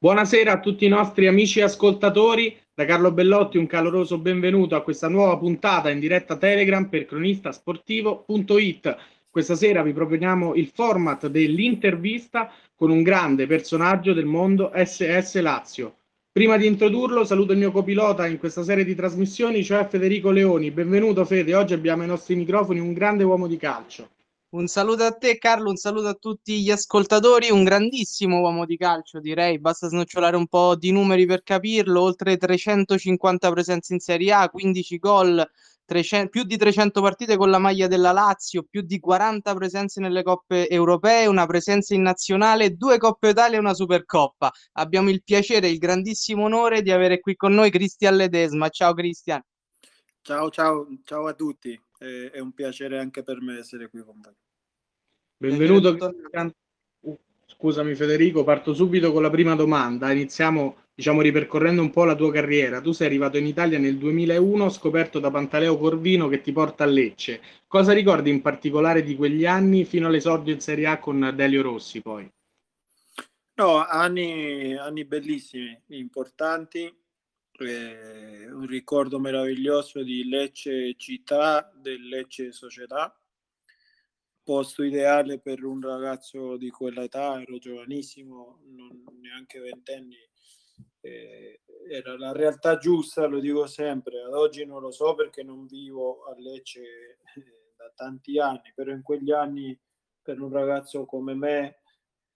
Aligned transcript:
Buonasera 0.00 0.52
a 0.52 0.60
tutti 0.60 0.84
i 0.84 0.88
nostri 0.88 1.26
amici 1.26 1.60
ascoltatori. 1.60 2.56
Da 2.72 2.84
Carlo 2.84 3.10
Bellotti 3.10 3.58
un 3.58 3.66
caloroso 3.66 4.18
benvenuto 4.18 4.76
a 4.76 4.82
questa 4.82 5.08
nuova 5.08 5.36
puntata 5.36 5.90
in 5.90 5.98
diretta 5.98 6.36
Telegram 6.36 6.88
per 6.88 7.04
cronistasportivo.it. 7.04 8.96
Questa 9.28 9.56
sera 9.56 9.82
vi 9.82 9.92
proponiamo 9.92 10.54
il 10.54 10.70
format 10.72 11.26
dell'intervista 11.26 12.48
con 12.76 12.92
un 12.92 13.02
grande 13.02 13.48
personaggio 13.48 14.12
del 14.12 14.24
mondo 14.24 14.70
SS 14.72 15.40
Lazio. 15.40 15.96
Prima 16.30 16.56
di 16.56 16.68
introdurlo 16.68 17.24
saluto 17.24 17.50
il 17.50 17.58
mio 17.58 17.72
copilota 17.72 18.28
in 18.28 18.38
questa 18.38 18.62
serie 18.62 18.84
di 18.84 18.94
trasmissioni, 18.94 19.64
cioè 19.64 19.84
Federico 19.88 20.30
Leoni. 20.30 20.70
Benvenuto 20.70 21.24
Fede, 21.24 21.56
oggi 21.56 21.74
abbiamo 21.74 22.02
ai 22.02 22.08
nostri 22.08 22.36
microfoni 22.36 22.78
un 22.78 22.92
grande 22.92 23.24
uomo 23.24 23.48
di 23.48 23.56
calcio. 23.56 24.10
Un 24.50 24.66
saluto 24.66 25.04
a 25.04 25.12
te 25.12 25.36
Carlo, 25.36 25.68
un 25.68 25.76
saluto 25.76 26.08
a 26.08 26.14
tutti 26.14 26.62
gli 26.62 26.70
ascoltatori, 26.70 27.50
un 27.50 27.64
grandissimo 27.64 28.40
uomo 28.40 28.64
di 28.64 28.78
calcio 28.78 29.20
direi, 29.20 29.58
basta 29.58 29.88
snocciolare 29.88 30.36
un 30.36 30.46
po' 30.46 30.74
di 30.74 30.90
numeri 30.90 31.26
per 31.26 31.42
capirlo, 31.42 32.00
oltre 32.00 32.38
350 32.38 33.50
presenze 33.50 33.92
in 33.92 34.00
Serie 34.00 34.32
A, 34.32 34.48
15 34.48 34.96
gol, 34.96 35.46
300, 35.84 36.30
più 36.30 36.44
di 36.44 36.56
300 36.56 37.02
partite 37.02 37.36
con 37.36 37.50
la 37.50 37.58
maglia 37.58 37.88
della 37.88 38.12
Lazio, 38.12 38.62
più 38.62 38.80
di 38.80 38.98
40 38.98 39.54
presenze 39.54 40.00
nelle 40.00 40.22
coppe 40.22 40.66
europee, 40.66 41.26
una 41.26 41.44
presenza 41.44 41.94
in 41.94 42.00
nazionale, 42.00 42.74
due 42.74 42.96
Coppe 42.96 43.28
Italia 43.28 43.58
e 43.58 43.60
una 43.60 43.74
Supercoppa. 43.74 44.50
Abbiamo 44.72 45.10
il 45.10 45.22
piacere 45.22 45.66
e 45.66 45.72
il 45.72 45.78
grandissimo 45.78 46.44
onore 46.44 46.80
di 46.80 46.90
avere 46.90 47.20
qui 47.20 47.36
con 47.36 47.52
noi 47.52 47.70
Cristian 47.70 48.16
Ledesma. 48.16 48.70
Ciao 48.70 48.94
Cristian. 48.94 49.44
Ciao, 50.22 50.48
ciao, 50.48 50.86
ciao 51.04 51.26
a 51.26 51.34
tutti 51.34 51.78
è, 51.98 52.30
è 52.32 52.38
un 52.38 52.52
piacere 52.52 52.98
anche 52.98 53.22
per 53.22 53.40
me 53.40 53.58
essere 53.58 53.88
qui 53.88 54.02
con 54.02 54.20
voi. 54.20 54.34
Benvenuto. 55.36 55.96
Uh, 57.00 57.18
scusami 57.46 57.94
Federico, 57.94 58.44
parto 58.44 58.72
subito 58.72 59.12
con 59.12 59.22
la 59.22 59.30
prima 59.30 59.54
domanda. 59.54 60.10
Iniziamo 60.10 60.86
diciamo 60.98 61.20
ripercorrendo 61.20 61.80
un 61.80 61.90
po' 61.90 62.04
la 62.04 62.16
tua 62.16 62.32
carriera. 62.32 62.80
Tu 62.80 62.90
sei 62.90 63.06
arrivato 63.06 63.36
in 63.36 63.46
Italia 63.46 63.78
nel 63.78 63.98
2001, 63.98 64.68
scoperto 64.68 65.20
da 65.20 65.30
Pantaleo 65.30 65.78
Corvino 65.78 66.26
che 66.26 66.40
ti 66.40 66.50
porta 66.50 66.82
a 66.82 66.88
Lecce. 66.88 67.40
Cosa 67.68 67.92
ricordi 67.92 68.30
in 68.30 68.42
particolare 68.42 69.04
di 69.04 69.14
quegli 69.14 69.46
anni 69.46 69.84
fino 69.84 70.08
all'esordio 70.08 70.52
in 70.52 70.60
Serie 70.60 70.86
A 70.86 70.98
con 70.98 71.32
Delio 71.36 71.62
Rossi 71.62 72.02
poi? 72.02 72.28
No, 73.54 73.86
anni, 73.86 74.76
anni 74.76 75.04
bellissimi, 75.04 75.80
importanti 75.90 76.92
eh, 77.58 78.50
un 78.50 78.66
ricordo 78.66 79.18
meraviglioso 79.18 80.02
di 80.02 80.28
Lecce 80.28 80.94
città, 80.96 81.72
del 81.74 82.06
Lecce 82.06 82.52
società, 82.52 83.18
posto 84.42 84.82
ideale 84.82 85.40
per 85.40 85.64
un 85.64 85.80
ragazzo 85.80 86.56
di 86.56 86.70
quella 86.70 87.02
età, 87.02 87.40
ero 87.40 87.58
giovanissimo, 87.58 88.60
non 88.64 89.04
neanche 89.20 89.60
ventenni, 89.60 90.16
eh, 91.00 91.60
era 91.90 92.16
la 92.16 92.32
realtà 92.32 92.78
giusta, 92.78 93.26
lo 93.26 93.40
dico 93.40 93.66
sempre, 93.66 94.22
ad 94.22 94.32
oggi 94.32 94.64
non 94.64 94.80
lo 94.80 94.90
so 94.90 95.14
perché 95.14 95.42
non 95.42 95.66
vivo 95.66 96.24
a 96.24 96.34
Lecce 96.38 96.80
eh, 96.80 97.72
da 97.76 97.90
tanti 97.94 98.38
anni, 98.38 98.72
però 98.74 98.92
in 98.92 99.02
quegli 99.02 99.32
anni 99.32 99.78
per 100.22 100.40
un 100.40 100.50
ragazzo 100.50 101.04
come 101.04 101.34
me 101.34 101.80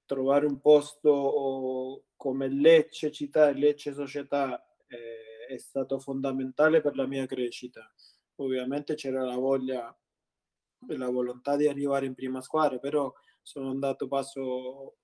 trovare 0.05 0.47
un 0.47 0.61
posto 0.61 2.05
come 2.17 2.49
Lecce 2.49 3.11
città 3.11 3.49
e 3.49 3.55
Lecce 3.55 3.93
società 3.93 4.63
eh, 4.93 5.47
è 5.55 5.59
stato 5.59 5.99
fondamentale 5.99 6.81
per 6.81 6.97
la 6.97 7.07
mia 7.07 7.27
crescita. 7.27 7.91
Ovviamente 8.37 8.95
c'era 8.95 9.25
la 9.25 9.37
voglia 9.37 9.97
e 10.89 10.97
la 10.97 11.11
volontà 11.11 11.57
di 11.57 11.67
arrivare 11.67 12.07
in 12.07 12.15
prima 12.15 12.41
squadra, 12.41 12.79
però 12.79 13.13
sono 13.41 13.71
andato 13.71 14.09
passo, 14.09 14.97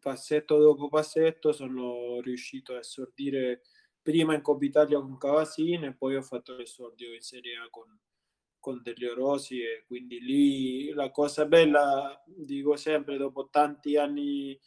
passetto 0.00 0.58
dopo 0.58 0.88
passetto, 0.88 1.52
sono 1.52 2.20
riuscito 2.20 2.74
a 2.74 2.78
esordire 2.78 3.62
prima 4.02 4.34
in 4.34 4.42
Coppa 4.42 4.64
Italia 4.64 5.00
con 5.00 5.18
Cavasine 5.18 5.88
e 5.88 5.94
poi 5.94 6.16
ho 6.16 6.22
fatto 6.22 6.56
l'esordio 6.56 7.12
in 7.12 7.20
Serie 7.20 7.56
A 7.56 7.68
con, 7.70 7.86
con 8.58 8.80
Delio 8.82 9.14
Rosi 9.14 9.60
e 9.60 9.84
quindi 9.86 10.20
lì 10.20 10.92
la 10.92 11.10
cosa 11.10 11.44
bella, 11.46 12.22
dico 12.24 12.76
sempre, 12.76 13.16
dopo 13.16 13.48
tanti 13.50 13.96
anni 13.96 14.58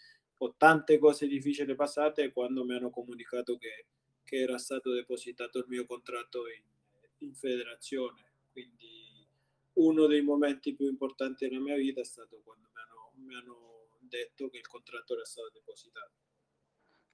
o 0.41 0.55
tante 0.57 0.97
cose 0.99 1.27
difficili 1.27 1.75
passate, 1.75 2.31
quando 2.31 2.63
mi 2.65 2.75
hanno 2.75 2.89
comunicato 2.89 3.57
che 3.57 3.87
che 4.29 4.37
era 4.37 4.59
stato 4.59 4.93
depositato 4.93 5.57
il 5.57 5.65
mio 5.67 5.87
contratto 5.87 6.43
in, 6.47 7.27
in 7.27 7.33
federazione. 7.33 8.33
Quindi 8.51 9.27
uno 9.73 10.05
dei 10.05 10.21
momenti 10.21 10.75
più 10.75 10.87
importanti 10.87 11.47
della 11.47 11.59
mia 11.59 11.75
vita 11.75 12.01
è 12.01 12.05
stato 12.05 12.39
quando 12.43 12.69
mi 12.71 12.79
hanno, 12.79 13.25
mi 13.25 13.35
hanno 13.35 13.87
detto 14.01 14.47
che 14.49 14.57
il 14.57 14.67
contratto 14.67 15.13
era 15.15 15.25
stato 15.25 15.49
depositato. 15.51 16.11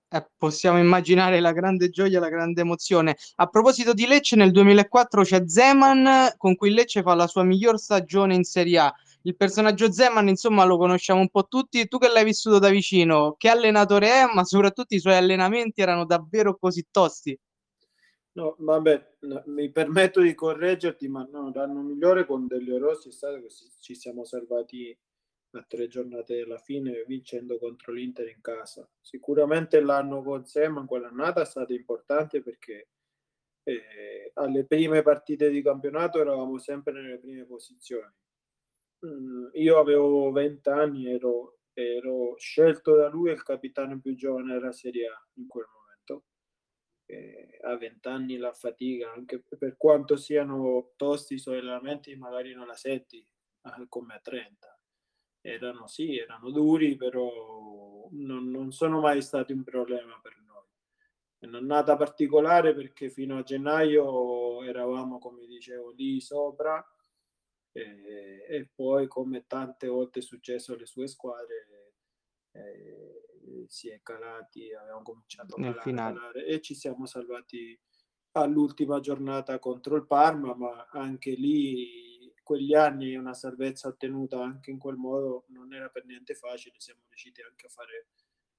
Eh, 0.10 0.30
possiamo 0.38 0.78
immaginare 0.78 1.40
la 1.40 1.54
grande 1.54 1.90
gioia, 1.90 2.20
la 2.20 2.30
grande 2.30 2.62
emozione. 2.62 3.16
A 3.36 3.48
proposito 3.48 3.94
di 3.94 4.06
Lecce, 4.06 4.36
nel 4.36 4.52
2004 4.52 5.24
c'è 5.24 5.48
Zeman 5.48 6.34
con 6.36 6.56
cui 6.56 6.74
Lecce 6.74 7.02
fa 7.02 7.16
la 7.16 7.28
sua 7.28 7.44
miglior 7.44 7.80
stagione 7.80 8.36
in 8.36 8.44
Serie 8.44 8.80
A 8.80 8.94
il 9.26 9.36
personaggio 9.36 9.92
Zeman, 9.92 10.28
insomma, 10.28 10.66
lo 10.66 10.78
conosciamo 10.78 11.20
un 11.20 11.30
po' 11.30 11.48
tutti. 11.48 11.88
Tu 11.88 11.98
che 11.98 12.10
l'hai 12.10 12.24
vissuto 12.24 12.60
da 12.60 12.70
vicino, 12.70 13.36
che 13.38 13.50
allenatore 13.50 14.08
è, 14.08 14.32
ma 14.32 14.44
soprattutto 14.44 14.94
i 14.94 15.00
suoi 15.00 15.16
allenamenti 15.16 15.82
erano 15.82 16.06
davvero 16.06 16.56
così 16.58 16.86
tosti. 16.92 17.38
No, 18.34 18.56
vabbè, 18.60 19.18
mi 19.46 19.72
permetto 19.72 20.22
di 20.22 20.36
correggerti, 20.36 21.08
ma 21.08 21.28
no, 21.32 21.52
l'anno 21.54 21.82
migliore 21.82 22.26
con 22.26 22.46
Delio 22.46 22.78
Rossi 22.78 23.10
è 23.10 23.12
stato 23.12 23.42
che 23.42 23.48
ci 23.80 23.96
siamo 23.96 24.26
salvati 24.26 24.96
a 25.52 25.66
tre 25.68 25.88
giornate 25.88 26.42
alla 26.42 26.60
fine 26.60 27.04
vincendo 27.08 27.58
contro 27.58 27.94
l'Inter 27.94 28.28
in 28.28 28.42
casa. 28.42 28.88
Sicuramente 29.02 29.80
l'anno 29.80 30.22
con 30.22 30.46
Zeman, 30.46 30.86
quell'annata, 30.86 31.42
è 31.42 31.46
stato 31.46 31.74
importante 31.74 32.44
perché 32.44 32.90
eh, 33.64 34.32
alle 34.36 34.66
prime 34.66 35.02
partite 35.02 35.50
di 35.50 35.64
campionato 35.64 36.20
eravamo 36.20 36.60
sempre 36.60 36.94
nelle 36.94 37.18
prime 37.18 37.46
posizioni 37.46 38.14
io 39.54 39.80
avevo 39.80 40.32
20 40.32 40.70
anni, 40.70 41.12
ero, 41.12 41.60
ero 41.74 42.36
scelto 42.38 42.96
da 42.96 43.10
lui 43.10 43.32
il 43.32 43.44
capitano 43.44 44.00
più 44.00 44.16
giovane 44.16 44.54
della 44.54 44.72
Serie 44.72 45.08
A 45.08 45.28
in 45.34 45.48
quel 45.48 45.66
momento. 45.72 46.26
E 47.06 47.60
a 47.62 47.76
20 47.78 48.08
anni 48.08 48.38
la 48.38 48.54
fatica, 48.54 49.12
anche 49.12 49.44
per 49.58 49.76
quanto 49.78 50.16
siano 50.16 50.94
tosti 50.96 51.36
i 51.36 51.40
suoi 51.40 51.60
allenamenti, 51.60 52.16
magari 52.16 52.54
non 52.54 52.68
la 52.68 52.76
senti 52.76 53.26
come 53.90 54.16
a 54.16 54.20
30. 54.20 54.80
Erano 55.42 55.88
sì, 55.88 56.18
erano 56.18 56.50
duri, 56.50 56.96
però 56.96 58.08
non, 58.12 58.50
non 58.50 58.72
sono 58.72 59.00
mai 59.00 59.22
stati 59.22 59.54
un 59.54 59.64
problema 59.64 60.20
per 60.22 60.38
noi. 60.46 60.66
È 61.38 61.46
un'annata 61.46 61.96
particolare 61.96 62.74
perché 62.74 63.10
fino 63.10 63.38
a 63.38 63.44
gennaio 63.44 64.64
eravamo, 64.64 65.20
come 65.20 65.46
dicevo, 65.46 65.92
lì 65.92 66.20
sopra 66.20 66.84
e, 67.82 68.46
e 68.48 68.70
poi 68.74 69.08
come 69.08 69.46
tante 69.48 69.88
volte 69.88 70.20
è 70.20 70.22
successo 70.22 70.74
alle 70.74 70.86
sue 70.86 71.08
squadre 71.08 71.68
eh, 72.52 73.66
si 73.68 73.90
è 73.90 74.00
calati, 74.02 74.74
abbiamo 74.74 75.02
cominciato 75.02 75.56
a 75.56 75.62
calare, 75.62 75.82
calare, 75.82 76.46
e 76.46 76.62
ci 76.62 76.74
siamo 76.74 77.06
salvati 77.06 77.78
all'ultima 78.32 79.00
giornata 79.00 79.60
contro 79.60 79.96
il 79.96 80.06
Parma, 80.06 80.56
ma 80.56 80.88
anche 80.90 81.32
lì 81.32 82.34
quegli 82.44 82.74
anni 82.74 83.16
una 83.16 83.34
salvezza 83.34 83.88
ottenuta 83.88 84.42
anche 84.42 84.72
in 84.72 84.78
quel 84.78 84.96
modo 84.96 85.46
non 85.48 85.74
era 85.74 85.90
per 85.90 86.06
niente 86.06 86.36
facile, 86.36 86.80
siamo 86.80 87.02
riusciti 87.08 87.42
anche 87.42 87.66
a 87.66 87.70
fare 87.70 88.08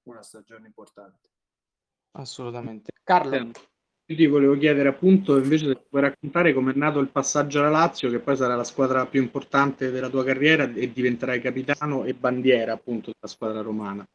una 0.03 0.21
stagione 0.21 0.67
importante. 0.67 1.29
Assolutamente. 2.11 2.91
Carlo. 3.03 3.51
Io 4.09 4.15
ti 4.15 4.25
volevo 4.25 4.55
chiedere 4.55 4.87
appunto 4.87 5.35
invece 5.37 5.67
se 5.67 5.75
puoi 5.75 6.01
raccontare 6.01 6.53
come 6.53 6.71
è 6.71 6.75
nato 6.77 6.99
il 6.99 7.09
passaggio 7.09 7.59
alla 7.59 7.69
Lazio, 7.69 8.09
che 8.09 8.19
poi 8.19 8.37
sarà 8.37 8.55
la 8.55 8.63
squadra 8.63 9.05
più 9.05 9.21
importante 9.21 9.91
della 9.91 10.09
tua 10.09 10.23
carriera 10.23 10.63
e 10.63 10.93
diventerai 10.93 11.41
capitano 11.41 12.05
e 12.05 12.13
bandiera 12.13 12.71
appunto 12.71 13.11
della 13.11 13.27
squadra 13.27 13.59
romana. 13.59 14.07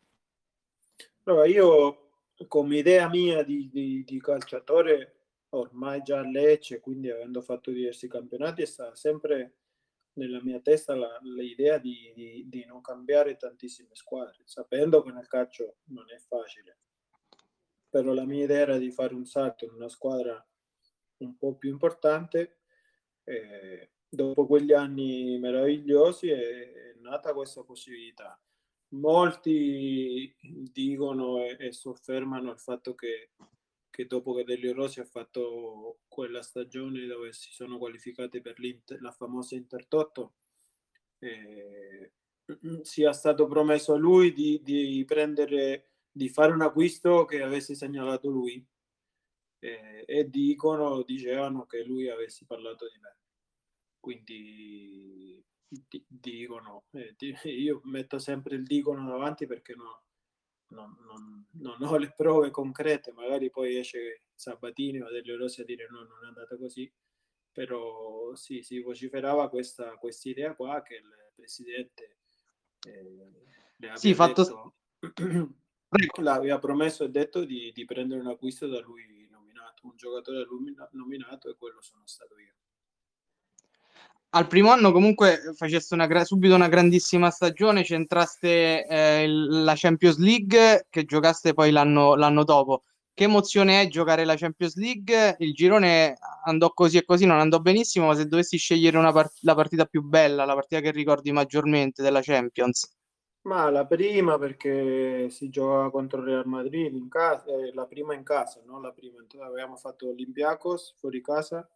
Allora, 1.24 1.44
io 1.44 2.12
come 2.48 2.78
idea 2.78 3.06
mia 3.10 3.42
di, 3.42 3.68
di, 3.70 4.02
di 4.02 4.18
calciatore, 4.18 5.16
ormai 5.50 6.00
già 6.00 6.20
a 6.20 6.26
Lecce, 6.26 6.80
quindi 6.80 7.10
avendo 7.10 7.42
fatto 7.42 7.70
diversi 7.70 8.08
campionati, 8.08 8.62
è 8.62 8.66
stata 8.66 8.94
sempre 8.94 9.56
nella 10.14 10.42
mia 10.42 10.60
testa 10.60 10.94
la, 10.94 11.18
l'idea 11.22 11.76
di, 11.76 12.12
di, 12.14 12.46
di 12.48 12.64
non 12.64 12.80
cambiare 12.80 13.36
tantissime 13.36 13.90
squadre, 13.92 14.40
sapendo 14.44 15.02
che 15.02 15.12
nel 15.12 15.28
calcio 15.28 15.76
non 15.88 16.06
è 16.10 16.16
facile 16.16 16.78
però 17.92 18.14
la 18.14 18.24
mia 18.24 18.44
idea 18.44 18.60
era 18.60 18.78
di 18.78 18.90
fare 18.90 19.12
un 19.12 19.26
salto 19.26 19.66
in 19.66 19.72
una 19.72 19.90
squadra 19.90 20.42
un 21.18 21.36
po' 21.36 21.56
più 21.56 21.68
importante. 21.68 22.60
E 23.22 23.90
dopo 24.08 24.46
quegli 24.46 24.72
anni 24.72 25.38
meravigliosi 25.38 26.30
è, 26.30 26.72
è 26.72 26.94
nata 27.00 27.34
questa 27.34 27.62
possibilità. 27.64 28.40
Molti 28.94 30.34
dicono 30.72 31.44
e, 31.44 31.58
e 31.60 31.72
soffermano 31.72 32.50
il 32.50 32.58
fatto 32.58 32.94
che, 32.94 33.32
che 33.90 34.06
dopo 34.06 34.32
che 34.32 34.44
Delio 34.44 34.72
Rossi 34.72 35.00
ha 35.00 35.04
fatto 35.04 35.98
quella 36.08 36.40
stagione 36.40 37.04
dove 37.04 37.34
si 37.34 37.52
sono 37.52 37.76
qualificati 37.76 38.40
per 38.40 38.56
la 39.00 39.10
famosa 39.10 39.54
Intertotto, 39.54 40.36
eh, 41.18 42.12
sia 42.80 43.12
stato 43.12 43.46
promesso 43.46 43.92
a 43.92 43.98
lui 43.98 44.32
di, 44.32 44.62
di 44.62 45.04
prendere 45.04 45.91
di 46.12 46.28
fare 46.28 46.52
un 46.52 46.60
acquisto 46.60 47.24
che 47.24 47.42
avesse 47.42 47.74
segnalato 47.74 48.28
lui. 48.28 48.64
Eh, 49.58 50.04
e 50.06 50.28
dicono, 50.28 51.02
dicevano 51.02 51.66
che 51.66 51.84
lui 51.84 52.08
avesse 52.08 52.44
parlato 52.46 52.88
di 52.88 52.98
me. 53.00 53.16
Quindi 53.98 55.44
di, 55.88 56.04
dicono, 56.06 56.84
eh, 56.92 57.14
di, 57.16 57.34
io 57.44 57.80
metto 57.84 58.18
sempre 58.18 58.56
il 58.56 58.64
dicono 58.64 59.08
davanti 59.08 59.46
perché 59.46 59.74
no, 59.74 60.02
non, 60.68 60.96
non, 61.06 61.46
non, 61.52 61.82
ho 61.82 61.96
le 61.96 62.12
prove 62.14 62.50
concrete, 62.50 63.12
magari 63.12 63.50
poi 63.50 63.76
esce 63.76 64.24
Sabatini 64.34 65.00
o 65.00 65.10
delle 65.10 65.36
rose 65.36 65.62
a 65.62 65.64
dire 65.64 65.88
no, 65.90 66.02
non 66.02 66.24
è 66.24 66.28
andata 66.28 66.56
così, 66.56 66.92
però 67.50 68.34
sì, 68.34 68.62
si 68.62 68.80
vociferava 68.80 69.48
questa 69.48 69.98
idea 70.24 70.54
qua 70.54 70.82
che 70.82 70.96
il 70.96 71.32
presidente 71.34 72.16
eh, 72.86 73.30
le 73.76 73.96
sì, 73.96 74.14
fatto... 74.14 74.74
l'aveva 76.20 76.58
promesso 76.58 77.04
e 77.04 77.10
detto 77.10 77.44
di, 77.44 77.70
di, 77.72 77.84
prendere 77.84 78.20
un 78.20 78.28
acquisto 78.28 78.66
da 78.66 78.80
lui 78.80 79.28
nominato, 79.30 79.86
un 79.86 79.96
giocatore 79.96 80.38
da 80.38 80.44
lui 80.44 80.74
nominato 80.92 81.50
e 81.50 81.56
quello 81.56 81.82
sono 81.82 82.02
stato 82.06 82.38
io 82.38 82.54
al 84.34 84.46
primo 84.46 84.70
anno 84.70 84.92
comunque 84.92 85.52
faceste 85.54 85.94
una, 85.94 86.24
subito 86.24 86.54
una 86.54 86.68
grandissima 86.68 87.30
stagione, 87.30 87.84
centraste 87.84 88.86
eh, 88.86 89.26
la 89.28 89.74
Champions 89.76 90.16
League 90.16 90.86
che 90.88 91.04
giocaste 91.04 91.52
poi 91.52 91.70
l'anno, 91.70 92.14
l'anno, 92.14 92.42
dopo. 92.44 92.82
Che 93.12 93.24
emozione 93.24 93.82
è 93.82 93.88
giocare 93.88 94.24
la 94.24 94.34
Champions 94.34 94.76
League? 94.76 95.36
Il 95.40 95.52
girone 95.52 96.14
andò 96.44 96.70
così 96.70 96.96
e 96.96 97.04
così, 97.04 97.26
non 97.26 97.40
andò 97.40 97.58
benissimo, 97.58 98.06
ma 98.06 98.14
se 98.14 98.24
dovessi 98.26 98.56
scegliere 98.56 98.98
part- 99.12 99.36
la 99.42 99.54
partita 99.54 99.84
più 99.84 100.02
bella, 100.02 100.46
la 100.46 100.54
partita 100.54 100.80
che 100.80 100.92
ricordi 100.92 101.30
maggiormente 101.30 102.02
della 102.02 102.22
Champions? 102.22 102.90
Ma 103.42 103.68
la 103.70 103.86
prima 103.86 104.38
perché 104.38 105.28
si 105.30 105.48
giocava 105.48 105.90
contro 105.90 106.20
il 106.20 106.26
Real 106.26 106.46
Madrid 106.46 106.94
in 106.94 107.08
casa, 107.08 107.44
eh, 107.46 107.72
la 107.72 107.86
prima 107.86 108.14
in 108.14 108.22
casa, 108.22 108.62
no? 108.64 108.80
La 108.80 108.92
prima 108.92 109.24
avevamo 109.40 109.76
fatto 109.76 110.08
Olympiacos 110.08 110.94
fuori 110.98 111.20
casa 111.20 111.68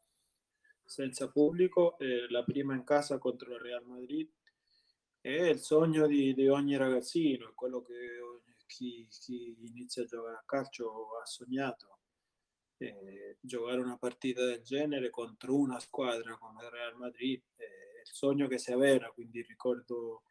senza 0.84 1.28
pubblico, 1.28 1.98
eh, 1.98 2.30
la 2.30 2.44
prima 2.44 2.74
in 2.74 2.84
casa 2.84 3.18
contro 3.18 3.52
il 3.54 3.60
Real 3.60 3.84
Madrid. 3.84 4.30
È 5.20 5.28
il 5.28 5.58
sogno 5.58 6.06
di, 6.06 6.34
di 6.34 6.46
ogni 6.48 6.76
ragazzino, 6.76 7.50
è 7.50 7.54
quello 7.54 7.82
che 7.82 7.94
chi, 8.66 9.06
chi, 9.08 9.56
inizia 9.66 10.02
a 10.02 10.06
giocare 10.06 10.36
a 10.36 10.42
calcio 10.46 11.18
ha 11.20 11.24
sognato. 11.26 11.98
Eh, 12.78 13.38
giocare 13.40 13.80
una 13.80 13.96
partita 13.96 14.44
del 14.44 14.62
genere 14.62 15.10
contro 15.10 15.56
una 15.56 15.80
squadra 15.80 16.36
come 16.36 16.62
il 16.62 16.70
Real 16.70 16.94
Madrid 16.96 17.42
è 17.56 17.64
il 18.04 18.12
sogno 18.12 18.46
che 18.46 18.58
si 18.58 18.70
avvera, 18.70 19.10
quindi 19.10 19.42
ricordo 19.42 20.24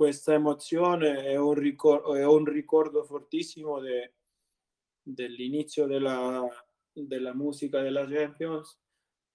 questa 0.00 0.32
emozione 0.32 1.24
è 1.24 1.36
un 1.36 1.52
ricordo, 1.52 2.14
è 2.14 2.24
un 2.24 2.46
ricordo 2.46 3.04
fortissimo 3.04 3.80
de, 3.80 4.14
dell'inizio 5.02 5.84
della, 5.84 6.48
della 6.90 7.34
musica 7.34 7.82
della 7.82 8.06
Champions 8.06 8.80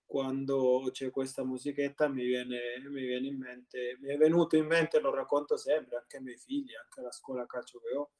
quando 0.04 0.90
c'è 0.92 1.12
questa 1.12 1.44
musichetta 1.44 2.08
mi 2.08 2.26
viene, 2.26 2.80
mi 2.90 3.06
viene 3.06 3.28
in 3.28 3.38
mente, 3.38 3.96
mi 4.02 4.10
è 4.10 4.18
venuto 4.18 4.56
in 4.56 4.66
mente, 4.66 5.00
lo 5.00 5.14
racconto 5.14 5.56
sempre, 5.56 5.98
anche 5.98 6.18
ai 6.18 6.24
miei 6.24 6.38
figli, 6.40 6.74
anche 6.74 7.00
alla 7.00 7.12
scuola 7.12 7.46
calcio 7.46 7.80
che 7.80 7.96
ho, 7.96 8.14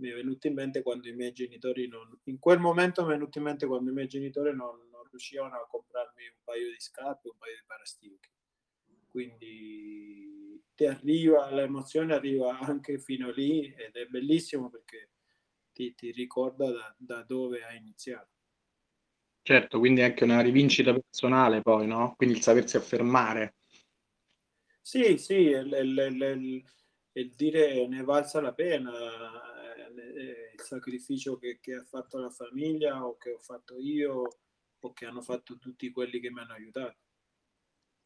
mi 0.00 0.08
è 0.08 0.14
venuto 0.14 0.48
in 0.48 0.54
mente 0.54 0.82
quando 0.82 1.06
i 1.06 1.14
miei 1.14 1.30
genitori 1.30 1.86
non, 1.86 2.18
in 2.24 2.40
quel 2.40 2.58
momento 2.58 3.02
mi 3.02 3.10
è 3.10 3.12
venuto 3.12 3.38
in 3.38 3.44
mente 3.44 3.66
quando 3.66 3.90
i 3.90 3.94
miei 3.94 4.08
genitori 4.08 4.50
non, 4.56 4.88
non 4.90 5.04
riuscivano 5.08 5.54
a 5.54 5.68
comprarmi 5.68 6.26
un 6.26 6.40
paio 6.42 6.68
di 6.68 6.80
scarpe, 6.80 7.28
un 7.28 7.38
paio 7.38 7.54
di 7.54 7.62
parastinchi. 7.64 8.28
Quindi 9.12 10.64
ti 10.74 10.86
arriva, 10.86 11.50
l'emozione 11.50 12.14
arriva 12.14 12.58
anche 12.58 12.98
fino 12.98 13.30
lì 13.30 13.66
ed 13.66 13.94
è 13.94 14.06
bellissimo 14.06 14.70
perché 14.70 15.10
ti, 15.70 15.94
ti 15.94 16.10
ricorda 16.12 16.70
da, 16.70 16.94
da 16.96 17.22
dove 17.22 17.62
hai 17.62 17.76
iniziato. 17.76 18.30
Certo, 19.42 19.78
quindi 19.78 20.00
anche 20.00 20.24
una 20.24 20.40
rivincita 20.40 20.94
personale 20.94 21.60
poi, 21.60 21.86
no? 21.86 22.14
Quindi 22.16 22.36
il 22.36 22.42
sapersi 22.42 22.78
affermare. 22.78 23.56
Sì, 24.80 25.18
sì, 25.18 25.34
il, 25.34 25.70
il, 25.78 26.16
il, 26.20 26.64
il 27.12 27.34
dire 27.34 27.86
ne 27.86 28.02
valsa 28.02 28.40
la 28.40 28.54
pena, 28.54 28.92
eh, 28.92 30.52
il 30.54 30.60
sacrificio 30.60 31.36
che, 31.36 31.58
che, 31.60 31.74
ha 31.74 31.84
fatto 31.84 32.18
la 32.18 32.30
famiglia 32.30 33.04
o 33.04 33.18
che 33.18 33.32
ho 33.32 33.38
fatto 33.38 33.78
io 33.78 34.38
o 34.78 34.92
che 34.94 35.04
hanno 35.04 35.20
fatto 35.20 35.58
tutti 35.58 35.90
quelli 35.90 36.18
che 36.18 36.30
mi 36.30 36.40
hanno 36.40 36.54
aiutato. 36.54 36.96